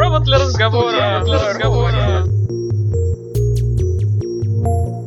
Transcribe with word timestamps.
Провод 0.00 0.22
для 0.22 0.38
разговора. 0.38 1.20
Для 1.26 1.34
разговора. 1.34 2.24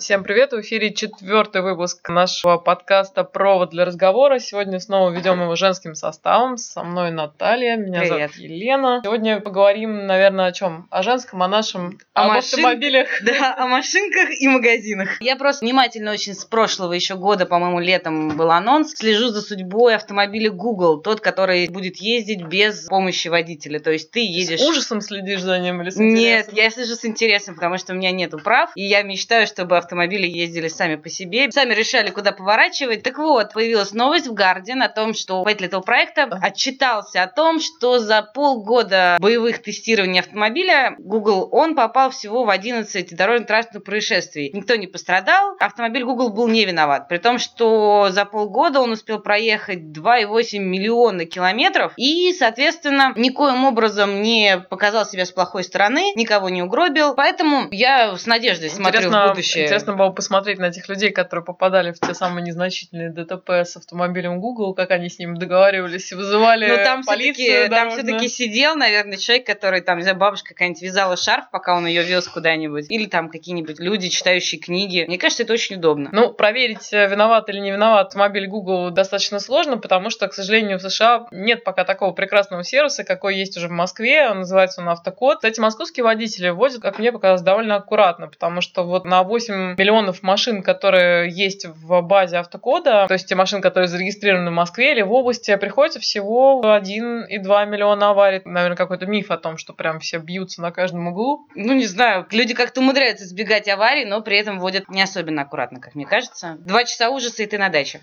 Всем 0.03 0.25
привет! 0.25 0.51
В 0.51 0.59
эфире 0.59 0.93
четвертый 0.93 1.61
выпуск 1.61 2.09
нашего 2.09 2.57
подкаста 2.57 3.23
«Провод 3.23 3.69
для 3.69 3.85
разговора». 3.85 4.37
Сегодня 4.39 4.81
снова 4.81 5.09
ведем 5.11 5.41
его 5.41 5.55
женским 5.55 5.95
составом. 5.95 6.57
Со 6.57 6.83
мной 6.83 7.09
Наталья, 7.11 7.77
меня 7.77 8.01
Привет. 8.01 8.33
зовут 8.33 8.35
Елена. 8.35 8.99
Сегодня 9.01 9.39
поговорим, 9.39 10.05
наверное, 10.05 10.47
о 10.47 10.51
чем? 10.51 10.87
О 10.91 11.03
женском, 11.03 11.41
о 11.41 11.47
нашем, 11.47 11.99
О 12.13 12.23
об 12.23 12.33
машин- 12.33 12.59
автомобилях. 12.59 13.07
Да, 13.23 13.55
о 13.57 13.67
машинках 13.67 14.27
и 14.41 14.45
магазинах. 14.49 15.21
Я 15.21 15.37
просто 15.37 15.63
внимательно 15.63 16.11
очень 16.11 16.33
с 16.33 16.43
прошлого 16.43 16.91
еще 16.91 17.15
года, 17.15 17.45
по-моему, 17.45 17.79
летом 17.79 18.35
был 18.35 18.51
анонс. 18.51 18.91
Слежу 18.95 19.29
за 19.29 19.41
судьбой 19.41 19.95
автомобиля 19.95 20.51
Google, 20.51 21.01
тот, 21.01 21.21
который 21.21 21.69
будет 21.69 21.95
ездить 21.95 22.43
без 22.43 22.87
помощи 22.87 23.29
водителя. 23.29 23.79
То 23.79 23.91
есть 23.91 24.11
ты 24.11 24.19
едешь... 24.19 24.59
С 24.59 24.67
ужасом 24.67 24.99
следишь 24.99 25.39
за 25.39 25.59
ним 25.59 25.81
или 25.81 25.91
с 25.91 25.95
Нет, 25.95 26.49
интересом? 26.49 26.55
я 26.55 26.69
слежу 26.71 26.95
с 26.95 27.05
интересом, 27.05 27.55
потому 27.55 27.77
что 27.77 27.93
у 27.93 27.95
меня 27.95 28.11
нету 28.11 28.37
прав, 28.37 28.69
и 28.75 28.83
я 28.83 29.01
мечтаю, 29.03 29.47
чтобы 29.47 29.77
автомобили 29.93 30.27
ездили 30.27 30.67
сами 30.67 30.95
по 30.95 31.09
себе, 31.09 31.51
сами 31.51 31.73
решали, 31.73 32.09
куда 32.09 32.31
поворачивать. 32.31 33.03
Так 33.03 33.19
вот, 33.19 33.53
появилась 33.53 33.93
новость 33.93 34.27
в 34.27 34.33
Guardian 34.33 34.83
о 34.83 34.89
том, 34.89 35.13
что 35.13 35.43
водитель 35.43 35.67
этого 35.67 35.81
проекта 35.81 36.23
отчитался 36.41 37.21
о 37.21 37.27
том, 37.27 37.59
что 37.59 37.99
за 37.99 38.23
полгода 38.23 39.17
боевых 39.19 39.61
тестирований 39.61 40.19
автомобиля 40.19 40.95
Google 40.97 41.47
он 41.51 41.75
попал 41.75 42.09
всего 42.09 42.43
в 42.43 42.49
11 42.49 43.15
дорожно-транспортных 43.15 43.83
происшествий. 43.83 44.49
Никто 44.51 44.75
не 44.75 44.87
пострадал, 44.87 45.55
автомобиль 45.59 46.03
Google 46.03 46.31
был 46.33 46.47
не 46.47 46.65
виноват, 46.65 47.07
при 47.07 47.19
том, 47.19 47.37
что 47.37 48.07
за 48.09 48.25
полгода 48.25 48.79
он 48.81 48.91
успел 48.91 49.19
проехать 49.19 49.79
2,8 49.79 50.57
миллиона 50.57 51.25
километров 51.25 51.93
и, 51.97 52.33
соответственно, 52.33 53.13
никоим 53.15 53.63
образом 53.65 54.23
не 54.23 54.57
показал 54.57 55.05
себя 55.05 55.25
с 55.25 55.31
плохой 55.31 55.63
стороны, 55.63 56.13
никого 56.15 56.49
не 56.49 56.63
угробил. 56.63 57.13
Поэтому 57.13 57.67
я 57.69 58.17
с 58.17 58.25
надеждой 58.25 58.71
смотрю 58.71 59.01
Интересно, 59.01 59.25
в 59.25 59.29
будущее. 59.29 59.65
интересно 59.65 59.82
было 59.91 60.09
посмотреть 60.11 60.59
на 60.59 60.71
тех 60.71 60.87
людей, 60.87 61.11
которые 61.11 61.43
попадали 61.43 61.91
в 61.91 61.99
те 61.99 62.13
самые 62.13 62.43
незначительные 62.43 63.09
ДТП 63.09 63.49
с 63.49 63.75
автомобилем 63.75 64.39
Google, 64.39 64.73
как 64.73 64.91
они 64.91 65.09
с 65.09 65.19
ним 65.19 65.35
договаривались 65.35 66.11
и 66.11 66.15
вызывали 66.15 66.67
Но 66.67 66.77
Ну, 66.77 66.83
там 66.83 67.03
полицию. 67.03 67.45
все-таки 67.45 67.69
там 67.69 67.89
все-таки 67.91 68.27
сидел, 68.29 68.75
наверное, 68.75 69.17
человек, 69.17 69.45
который 69.45 69.81
там, 69.81 69.97
не 69.97 70.03
знаю, 70.03 70.17
бабушка 70.17 70.49
какая-нибудь 70.49 70.81
вязала 70.81 71.17
шарф, 71.17 71.49
пока 71.51 71.75
он 71.75 71.85
ее 71.85 72.03
вез 72.03 72.27
куда-нибудь. 72.27 72.89
Или 72.89 73.05
там 73.05 73.29
какие-нибудь 73.29 73.79
люди, 73.79 74.09
читающие 74.09 74.59
книги. 74.61 75.05
Мне 75.07 75.17
кажется, 75.17 75.43
это 75.43 75.53
очень 75.53 75.75
удобно. 75.75 76.09
Ну, 76.11 76.31
проверить, 76.31 76.93
э, 76.93 77.07
виноват 77.09 77.49
или 77.49 77.59
не 77.59 77.71
виноват 77.71 78.07
автомобиль 78.07 78.47
Google 78.47 78.91
достаточно 78.91 79.39
сложно, 79.39 79.77
потому 79.77 80.09
что, 80.09 80.27
к 80.27 80.33
сожалению, 80.33 80.77
в 80.77 80.81
США 80.81 81.27
нет 81.31 81.63
пока 81.63 81.83
такого 81.83 82.11
прекрасного 82.11 82.63
сервиса, 82.63 83.03
какой 83.03 83.35
есть 83.35 83.57
уже 83.57 83.67
в 83.67 83.71
Москве. 83.71 84.29
Он 84.29 84.39
Называется 84.39 84.81
он 84.81 84.89
Автокод. 84.89 85.37
Кстати, 85.37 85.59
московские 85.59 86.03
водители 86.03 86.49
возят, 86.49 86.81
как 86.81 86.99
мне 86.99 87.11
показалось, 87.11 87.41
довольно 87.41 87.75
аккуратно, 87.75 88.27
потому 88.27 88.61
что 88.61 88.83
вот 88.83 89.05
на 89.05 89.23
8 89.23 89.72
миллионов 89.77 90.23
машин, 90.23 90.63
которые 90.63 91.29
есть 91.29 91.65
в 91.65 92.01
базе 92.01 92.37
Автокода, 92.37 93.05
то 93.07 93.13
есть 93.13 93.27
те 93.27 93.35
машины, 93.35 93.61
которые 93.61 93.87
зарегистрированы 93.87 94.49
в 94.49 94.53
Москве 94.53 94.91
или 94.91 95.01
в 95.01 95.11
области, 95.11 95.55
приходится 95.55 95.99
всего 95.99 96.61
1,2 96.63 97.65
миллиона 97.65 98.09
аварий. 98.09 98.41
Наверное, 98.45 98.77
какой-то 98.77 99.05
миф 99.05 99.31
о 99.31 99.37
том, 99.37 99.57
что 99.57 99.73
прям 99.73 99.99
все 99.99 100.17
бьются 100.17 100.61
на 100.61 100.71
каждом 100.71 101.07
углу. 101.07 101.47
Ну, 101.55 101.73
не 101.73 101.85
знаю, 101.85 102.27
люди 102.31 102.53
как-то 102.53 102.81
умудряются 102.81 103.25
избегать 103.25 103.67
аварий, 103.67 104.05
но 104.05 104.21
при 104.21 104.37
этом 104.37 104.59
водят 104.59 104.89
не 104.89 105.01
особенно 105.01 105.43
аккуратно, 105.43 105.79
как 105.79 105.95
мне 105.95 106.05
кажется. 106.05 106.57
Два 106.59 106.83
часа 106.83 107.09
ужаса, 107.09 107.43
и 107.43 107.45
ты 107.45 107.57
на 107.57 107.69
даче. 107.69 108.01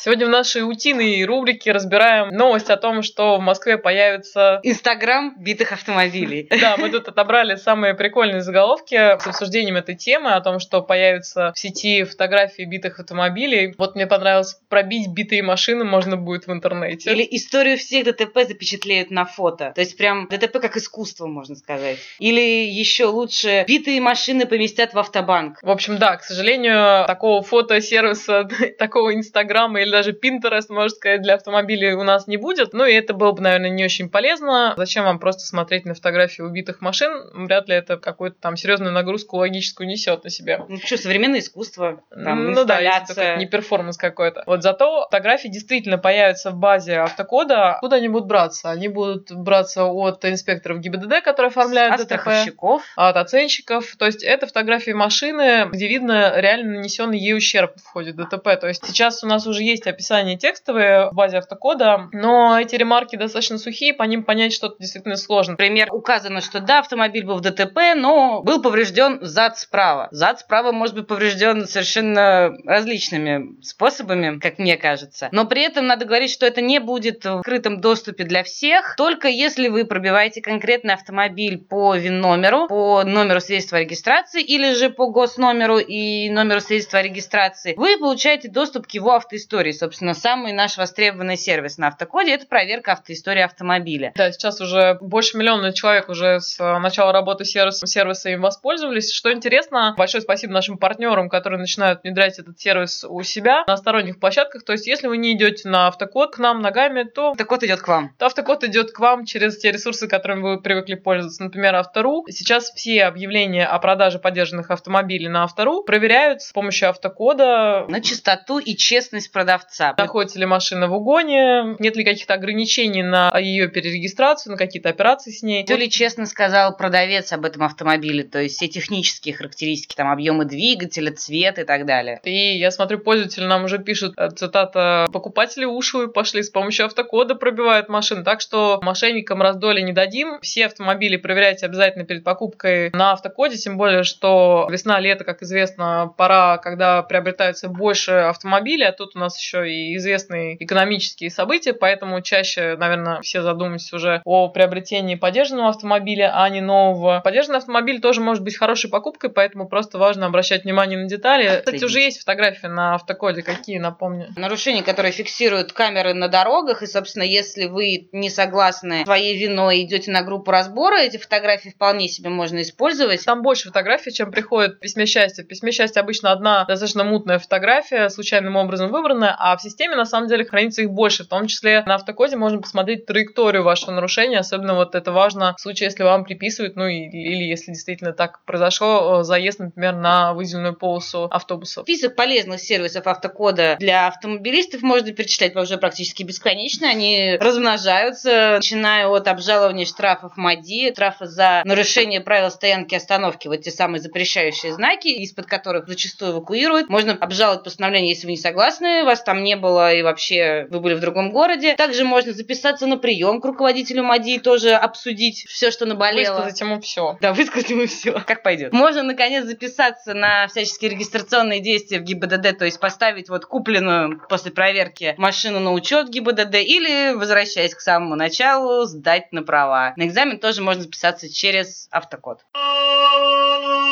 Сегодня 0.00 0.26
в 0.26 0.28
нашей 0.28 0.62
утиной 0.62 1.24
рубрике 1.24 1.72
разбираем 1.72 2.28
новость 2.28 2.70
о 2.70 2.76
том, 2.76 3.02
что 3.02 3.36
в 3.36 3.40
Москве 3.40 3.78
появится 3.78 4.60
Инстаграм 4.62 5.34
битых 5.36 5.72
автомобилей. 5.72 6.48
Да, 6.68 6.76
мы 6.76 6.90
тут 6.90 7.08
отобрали 7.08 7.54
самые 7.56 7.94
прикольные 7.94 8.42
заголовки 8.42 8.94
с 8.94 9.26
обсуждением 9.26 9.76
этой 9.76 9.94
темы, 9.96 10.32
о 10.32 10.40
том, 10.40 10.58
что 10.58 10.82
появятся 10.82 11.52
в 11.54 11.58
сети 11.58 12.04
фотографии 12.04 12.64
битых 12.64 13.00
автомобилей. 13.00 13.74
Вот 13.78 13.94
мне 13.94 14.06
понравилось, 14.06 14.60
пробить 14.68 15.08
битые 15.08 15.42
машины 15.42 15.84
можно 15.84 16.16
будет 16.16 16.46
в 16.46 16.52
интернете. 16.52 17.10
Или 17.10 17.26
историю 17.30 17.78
всех 17.78 18.04
ДТП 18.04 18.40
запечатлеют 18.46 19.10
на 19.10 19.24
фото. 19.24 19.72
То 19.74 19.80
есть 19.80 19.96
прям 19.96 20.28
ДТП 20.28 20.60
как 20.60 20.76
искусство, 20.76 21.26
можно 21.26 21.56
сказать. 21.56 21.98
Или 22.18 22.68
еще 22.68 23.06
лучше, 23.06 23.64
битые 23.66 24.00
машины 24.00 24.46
поместят 24.46 24.94
в 24.94 24.98
автобанк. 24.98 25.58
В 25.62 25.70
общем, 25.70 25.98
да, 25.98 26.16
к 26.16 26.24
сожалению, 26.24 27.06
такого 27.06 27.42
фотосервиса, 27.42 28.48
такого 28.78 29.14
Инстаграма 29.14 29.80
или 29.80 29.87
даже 29.90 30.12
Pinterest, 30.12 30.66
можно 30.68 30.88
сказать, 30.88 31.22
для 31.22 31.34
автомобилей 31.34 31.92
у 31.94 32.02
нас 32.02 32.26
не 32.26 32.36
будет. 32.36 32.72
Ну 32.72 32.84
и 32.84 32.92
это 32.92 33.14
было 33.14 33.32
бы, 33.32 33.42
наверное, 33.42 33.70
не 33.70 33.84
очень 33.84 34.08
полезно. 34.08 34.74
Зачем 34.76 35.04
вам 35.04 35.18
просто 35.18 35.42
смотреть 35.46 35.84
на 35.84 35.94
фотографии 35.94 36.42
убитых 36.42 36.80
машин? 36.80 37.10
Вряд 37.34 37.68
ли 37.68 37.74
это 37.74 37.96
какую-то 37.96 38.36
там 38.40 38.56
серьезную 38.56 38.92
нагрузку 38.92 39.36
логическую 39.36 39.88
несет 39.88 40.24
на 40.24 40.30
себя. 40.30 40.64
Ну 40.68 40.78
что, 40.78 40.96
современное 40.96 41.40
искусство, 41.40 42.02
там, 42.10 42.52
ну 42.52 42.64
да, 42.64 42.74
инсталляция. 42.80 43.36
не 43.36 43.46
перформанс 43.46 43.96
какой-то. 43.96 44.42
Вот 44.46 44.62
зато 44.62 45.04
фотографии 45.04 45.48
действительно 45.48 45.98
появятся 45.98 46.50
в 46.50 46.56
базе 46.56 46.96
автокода. 46.98 47.74
Откуда 47.74 47.96
они 47.96 48.08
будут 48.08 48.28
браться? 48.28 48.70
Они 48.70 48.88
будут 48.88 49.32
браться 49.32 49.84
от 49.84 50.24
инспекторов 50.24 50.80
ГИБДД, 50.80 51.22
которые 51.22 51.48
оформляют 51.50 51.94
От 51.94 52.00
ДТП. 52.00 52.06
страховщиков. 52.06 52.82
От 52.96 53.16
оценщиков. 53.16 53.96
То 53.98 54.06
есть 54.06 54.22
это 54.22 54.46
фотографии 54.46 54.92
машины, 54.92 55.66
где 55.70 55.88
видно 55.88 56.34
реально 56.36 56.76
нанесенный 56.76 57.18
ей 57.18 57.34
ущерб 57.36 57.72
в 57.76 57.86
ходе 57.86 58.12
ДТП. 58.12 58.58
То 58.60 58.68
есть 58.68 58.86
сейчас 58.86 59.22
у 59.24 59.26
нас 59.26 59.46
уже 59.46 59.62
есть 59.62 59.77
описание 59.86 60.36
текстовые 60.36 61.10
в 61.10 61.14
базе 61.14 61.38
автокода, 61.38 62.08
но 62.12 62.58
эти 62.58 62.74
ремарки 62.76 63.16
достаточно 63.16 63.58
сухие, 63.58 63.94
по 63.94 64.02
ним 64.02 64.24
понять 64.24 64.52
что-то 64.52 64.76
действительно 64.78 65.16
сложно. 65.16 65.52
Например, 65.52 65.88
указано, 65.92 66.40
что 66.40 66.60
да, 66.60 66.80
автомобиль 66.80 67.24
был 67.24 67.36
в 67.36 67.40
ДТП, 67.40 67.94
но 67.96 68.42
был 68.42 68.62
поврежден 68.62 69.18
зад 69.22 69.58
справа. 69.58 70.08
Зад 70.10 70.40
справа 70.40 70.72
может 70.72 70.94
быть 70.94 71.06
поврежден 71.06 71.66
совершенно 71.66 72.56
различными 72.64 73.62
способами, 73.62 74.38
как 74.38 74.58
мне 74.58 74.76
кажется. 74.76 75.28
Но 75.32 75.46
при 75.46 75.62
этом 75.62 75.86
надо 75.86 76.04
говорить, 76.04 76.30
что 76.30 76.46
это 76.46 76.60
не 76.60 76.80
будет 76.80 77.24
в 77.24 77.38
открытом 77.38 77.80
доступе 77.80 78.24
для 78.24 78.42
всех, 78.42 78.94
только 78.96 79.28
если 79.28 79.68
вы 79.68 79.84
пробиваете 79.84 80.40
конкретный 80.40 80.94
автомобиль 80.94 81.58
по 81.58 81.94
ВИН-номеру, 81.94 82.68
по 82.68 83.04
номеру 83.04 83.40
свидетельства 83.40 83.78
о 83.78 83.80
регистрации 83.80 84.42
или 84.42 84.72
же 84.74 84.90
по 84.90 85.10
госномеру 85.10 85.78
и 85.78 86.30
номеру 86.30 86.60
свидетельства 86.60 87.00
о 87.00 87.02
регистрации, 87.02 87.74
вы 87.76 87.98
получаете 87.98 88.48
доступ 88.48 88.86
к 88.86 88.90
его 88.90 89.14
автоистории. 89.14 89.67
Собственно, 89.72 90.14
самый 90.14 90.52
наш 90.52 90.76
востребованный 90.76 91.36
сервис 91.36 91.78
на 91.78 91.88
автокоде– 91.88 92.32
это 92.34 92.46
проверка 92.46 92.92
автоистории 92.92 93.42
автомобиля. 93.42 94.12
Да, 94.16 94.30
сейчас 94.32 94.60
уже 94.60 94.98
больше 95.00 95.36
миллиона 95.36 95.72
человек 95.72 96.08
уже 96.08 96.40
с 96.40 96.58
э, 96.60 96.78
начала 96.78 97.12
работы 97.12 97.44
сервиса, 97.44 97.86
сервиса 97.86 98.30
им 98.30 98.40
воспользовались. 98.40 99.12
Что 99.12 99.32
интересно, 99.32 99.94
большое 99.96 100.22
спасибо 100.22 100.52
нашим 100.52 100.78
партнерам, 100.78 101.28
которые 101.28 101.58
начинают 101.58 102.02
внедрять 102.02 102.38
этот 102.38 102.58
сервис 102.60 103.04
у 103.08 103.22
себя 103.22 103.64
на 103.66 103.76
сторонних 103.76 104.18
площадках. 104.20 104.64
То 104.64 104.72
есть, 104.72 104.86
если 104.86 105.06
вы 105.06 105.16
не 105.18 105.32
идете 105.32 105.68
на 105.68 105.88
автокод 105.88 106.36
к 106.36 106.38
нам 106.38 106.60
ногами, 106.60 107.04
то 107.04 107.30
Автокод 107.30 107.62
идет 107.64 107.80
к 107.80 107.88
вам. 107.88 108.14
то 108.18 108.26
автокод 108.26 108.64
идет 108.64 108.92
к 108.92 108.98
вам 108.98 109.24
через 109.24 109.58
те 109.58 109.70
ресурсы, 109.72 110.08
которыми 110.08 110.42
вы 110.42 110.60
привыкли 110.60 110.94
пользоваться. 110.94 111.42
Например, 111.42 111.74
Автору. 111.74 112.24
Сейчас 112.28 112.70
все 112.70 113.04
объявления 113.04 113.66
о 113.66 113.78
продаже 113.78 114.18
поддержанных 114.18 114.70
автомобилей 114.70 115.28
на 115.28 115.44
Автору 115.44 115.82
проверяют 115.82 116.42
с 116.42 116.52
помощью 116.52 116.88
автокода. 116.88 117.86
На 117.88 118.00
чистоту 118.00 118.58
и 118.58 118.76
честность 118.76 119.32
продавца. 119.32 119.57
Находится 119.98 120.38
ли 120.38 120.46
машина 120.46 120.88
в 120.88 120.94
угоне, 120.94 121.76
нет 121.78 121.96
ли 121.96 122.04
каких-то 122.04 122.34
ограничений 122.34 123.02
на 123.02 123.36
ее 123.38 123.68
перерегистрацию, 123.68 124.52
на 124.52 124.58
какие-то 124.58 124.88
операции 124.88 125.30
с 125.30 125.42
ней. 125.42 125.64
Все 125.64 125.76
ли 125.76 125.90
честно 125.90 126.26
сказал 126.26 126.76
продавец 126.76 127.32
об 127.32 127.44
этом 127.44 127.62
автомобиле, 127.62 128.24
то 128.24 128.40
есть 128.40 128.56
все 128.56 128.68
технические 128.68 129.34
характеристики, 129.34 129.94
там 129.94 130.10
объемы 130.10 130.44
двигателя, 130.44 131.12
цвет 131.12 131.58
и 131.58 131.64
так 131.64 131.86
далее. 131.86 132.20
И 132.24 132.58
я 132.58 132.70
смотрю, 132.70 132.98
пользователи 132.98 133.44
нам 133.44 133.64
уже 133.64 133.78
пишут, 133.78 134.14
э, 134.16 134.30
цитата, 134.30 135.06
покупатели 135.12 135.64
ушлые 135.64 136.08
пошли 136.08 136.42
с 136.42 136.50
помощью 136.50 136.86
автокода 136.86 137.34
пробивают 137.34 137.88
машины, 137.88 138.24
так 138.24 138.40
что 138.40 138.78
мошенникам 138.82 139.42
раздоли 139.42 139.80
не 139.80 139.92
дадим. 139.92 140.38
Все 140.42 140.66
автомобили 140.66 141.16
проверяйте 141.16 141.66
обязательно 141.66 142.04
перед 142.04 142.24
покупкой 142.24 142.90
на 142.90 143.12
автокоде, 143.12 143.56
тем 143.56 143.76
более, 143.76 144.04
что 144.04 144.68
весна-лето, 144.70 145.24
как 145.24 145.42
известно, 145.42 146.12
пора, 146.16 146.58
когда 146.58 147.02
приобретается 147.02 147.68
больше 147.68 148.12
автомобилей, 148.12 148.84
а 148.84 148.92
тут 148.92 149.16
у 149.16 149.18
нас 149.18 149.38
еще 149.38 149.47
и 149.54 149.96
известные 149.96 150.62
экономические 150.62 151.30
события, 151.30 151.72
поэтому 151.72 152.20
чаще, 152.20 152.76
наверное, 152.76 153.20
все 153.22 153.42
задумываются 153.42 153.96
уже 153.96 154.22
о 154.24 154.48
приобретении 154.48 155.14
поддержанного 155.14 155.70
автомобиля, 155.70 156.32
а 156.34 156.48
не 156.48 156.60
нового. 156.60 157.20
Поддержанный 157.24 157.58
автомобиль 157.58 158.00
тоже 158.00 158.20
может 158.20 158.42
быть 158.42 158.56
хорошей 158.56 158.90
покупкой, 158.90 159.30
поэтому 159.30 159.68
просто 159.68 159.98
важно 159.98 160.26
обращать 160.26 160.64
внимание 160.64 160.98
на 160.98 161.08
детали. 161.08 161.62
Кстати, 161.64 161.84
уже 161.84 162.00
есть 162.00 162.20
фотографии 162.20 162.66
на 162.66 162.94
автокоде, 162.94 163.42
какие, 163.42 163.78
напомню. 163.78 164.28
Нарушения, 164.36 164.82
которые 164.82 165.12
фиксируют 165.12 165.72
камеры 165.72 166.14
на 166.14 166.28
дорогах, 166.28 166.82
и, 166.82 166.86
собственно, 166.86 167.22
если 167.22 167.66
вы 167.66 168.08
не 168.12 168.30
согласны 168.30 169.04
своей 169.04 169.38
виной 169.38 169.82
идете 169.82 170.10
на 170.10 170.22
группу 170.22 170.50
разбора, 170.50 171.00
эти 171.00 171.16
фотографии 171.16 171.70
вполне 171.70 172.08
себе 172.08 172.30
можно 172.30 172.62
использовать. 172.62 173.24
Там 173.24 173.42
больше 173.42 173.68
фотографий, 173.68 174.12
чем 174.12 174.30
приходит 174.30 174.76
в 174.76 174.78
письме 174.80 175.06
счастья. 175.06 175.44
В 175.44 175.46
письме 175.46 175.72
счастья 175.72 176.00
обычно 176.00 176.32
одна 176.32 176.64
достаточно 176.64 177.04
мутная 177.04 177.38
фотография, 177.38 178.08
случайным 178.08 178.56
образом 178.56 178.90
выбранная, 178.90 179.27
ограничены, 179.28 179.34
а 179.38 179.56
в 179.56 179.62
системе 179.62 179.96
на 179.96 180.04
самом 180.04 180.28
деле 180.28 180.44
хранится 180.44 180.82
их 180.82 180.90
больше. 180.90 181.24
В 181.24 181.28
том 181.28 181.46
числе 181.46 181.82
на 181.86 181.96
автокоде 181.96 182.36
можно 182.36 182.60
посмотреть 182.60 183.06
траекторию 183.06 183.62
вашего 183.62 183.92
нарушения, 183.92 184.38
особенно 184.38 184.74
вот 184.74 184.94
это 184.94 185.12
важно 185.12 185.54
в 185.56 185.60
случае, 185.60 185.88
если 185.88 186.02
вам 186.02 186.24
приписывают, 186.24 186.76
ну 186.76 186.86
или, 186.86 187.16
или 187.16 187.44
если 187.44 187.72
действительно 187.72 188.12
так 188.12 188.44
произошло, 188.44 189.22
заезд, 189.22 189.58
например, 189.58 189.94
на 189.94 190.32
выделенную 190.32 190.74
полосу 190.74 191.24
автобуса. 191.30 191.82
Список 191.82 192.16
полезных 192.16 192.60
сервисов 192.60 193.06
автокода 193.06 193.76
для 193.78 194.08
автомобилистов 194.08 194.82
можно 194.82 195.12
перечислять 195.12 195.56
уже 195.56 195.78
практически 195.78 196.22
бесконечно. 196.22 196.88
Они 196.88 197.36
размножаются, 197.40 198.56
начиная 198.56 199.08
от 199.08 199.28
обжалования 199.28 199.86
штрафов 199.86 200.36
МАДИ, 200.36 200.92
штрафа 200.92 201.26
за 201.26 201.62
нарушение 201.64 202.20
правил 202.20 202.50
стоянки 202.50 202.94
остановки, 202.94 203.48
вот 203.48 203.62
те 203.62 203.70
самые 203.70 204.00
запрещающие 204.00 204.72
знаки, 204.72 205.08
из-под 205.08 205.46
которых 205.46 205.88
зачастую 205.88 206.32
эвакуируют. 206.32 206.88
Можно 206.88 207.12
обжаловать 207.14 207.64
постановление, 207.64 208.10
если 208.10 208.26
вы 208.26 208.32
не 208.32 208.36
согласны, 208.36 209.04
вас 209.04 209.17
там 209.22 209.42
не 209.42 209.56
было 209.56 209.92
и 209.92 210.02
вообще 210.02 210.66
вы 210.70 210.80
были 210.80 210.94
в 210.94 211.00
другом 211.00 211.30
городе. 211.30 211.74
Также 211.76 212.04
можно 212.04 212.32
записаться 212.32 212.86
на 212.86 212.96
прием 212.96 213.40
к 213.40 213.44
руководителю 213.44 214.04
МАДИ 214.04 214.30
и 214.30 214.38
тоже 214.38 214.70
обсудить 214.70 215.44
все, 215.48 215.70
что 215.70 215.86
наболело. 215.86 216.36
Высказать 216.36 216.60
ему 216.60 216.80
все. 216.80 217.16
Да, 217.20 217.32
высказать 217.32 217.70
ему 217.70 217.86
все. 217.86 218.12
Как 218.26 218.42
пойдет. 218.42 218.72
Можно, 218.72 219.02
наконец, 219.02 219.44
записаться 219.44 220.14
на 220.14 220.48
всяческие 220.48 220.90
регистрационные 220.92 221.60
действия 221.60 221.98
в 221.98 222.02
ГИБДД, 222.02 222.58
то 222.58 222.64
есть 222.64 222.80
поставить 222.80 223.28
вот 223.28 223.44
купленную 223.44 224.20
после 224.28 224.50
проверки 224.50 225.14
машину 225.18 225.60
на 225.60 225.72
учет 225.72 226.08
ГИБДД 226.08 226.54
или, 226.56 227.14
возвращаясь 227.14 227.74
к 227.74 227.80
самому 227.80 228.14
началу, 228.14 228.84
сдать 228.84 229.32
на 229.32 229.42
права. 229.42 229.92
На 229.96 230.06
экзамен 230.06 230.38
тоже 230.38 230.62
можно 230.62 230.82
записаться 230.82 231.32
через 231.32 231.88
автокод. 231.90 232.40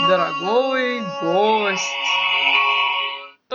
Дорогой 0.08 1.00
гость. 1.22 2.35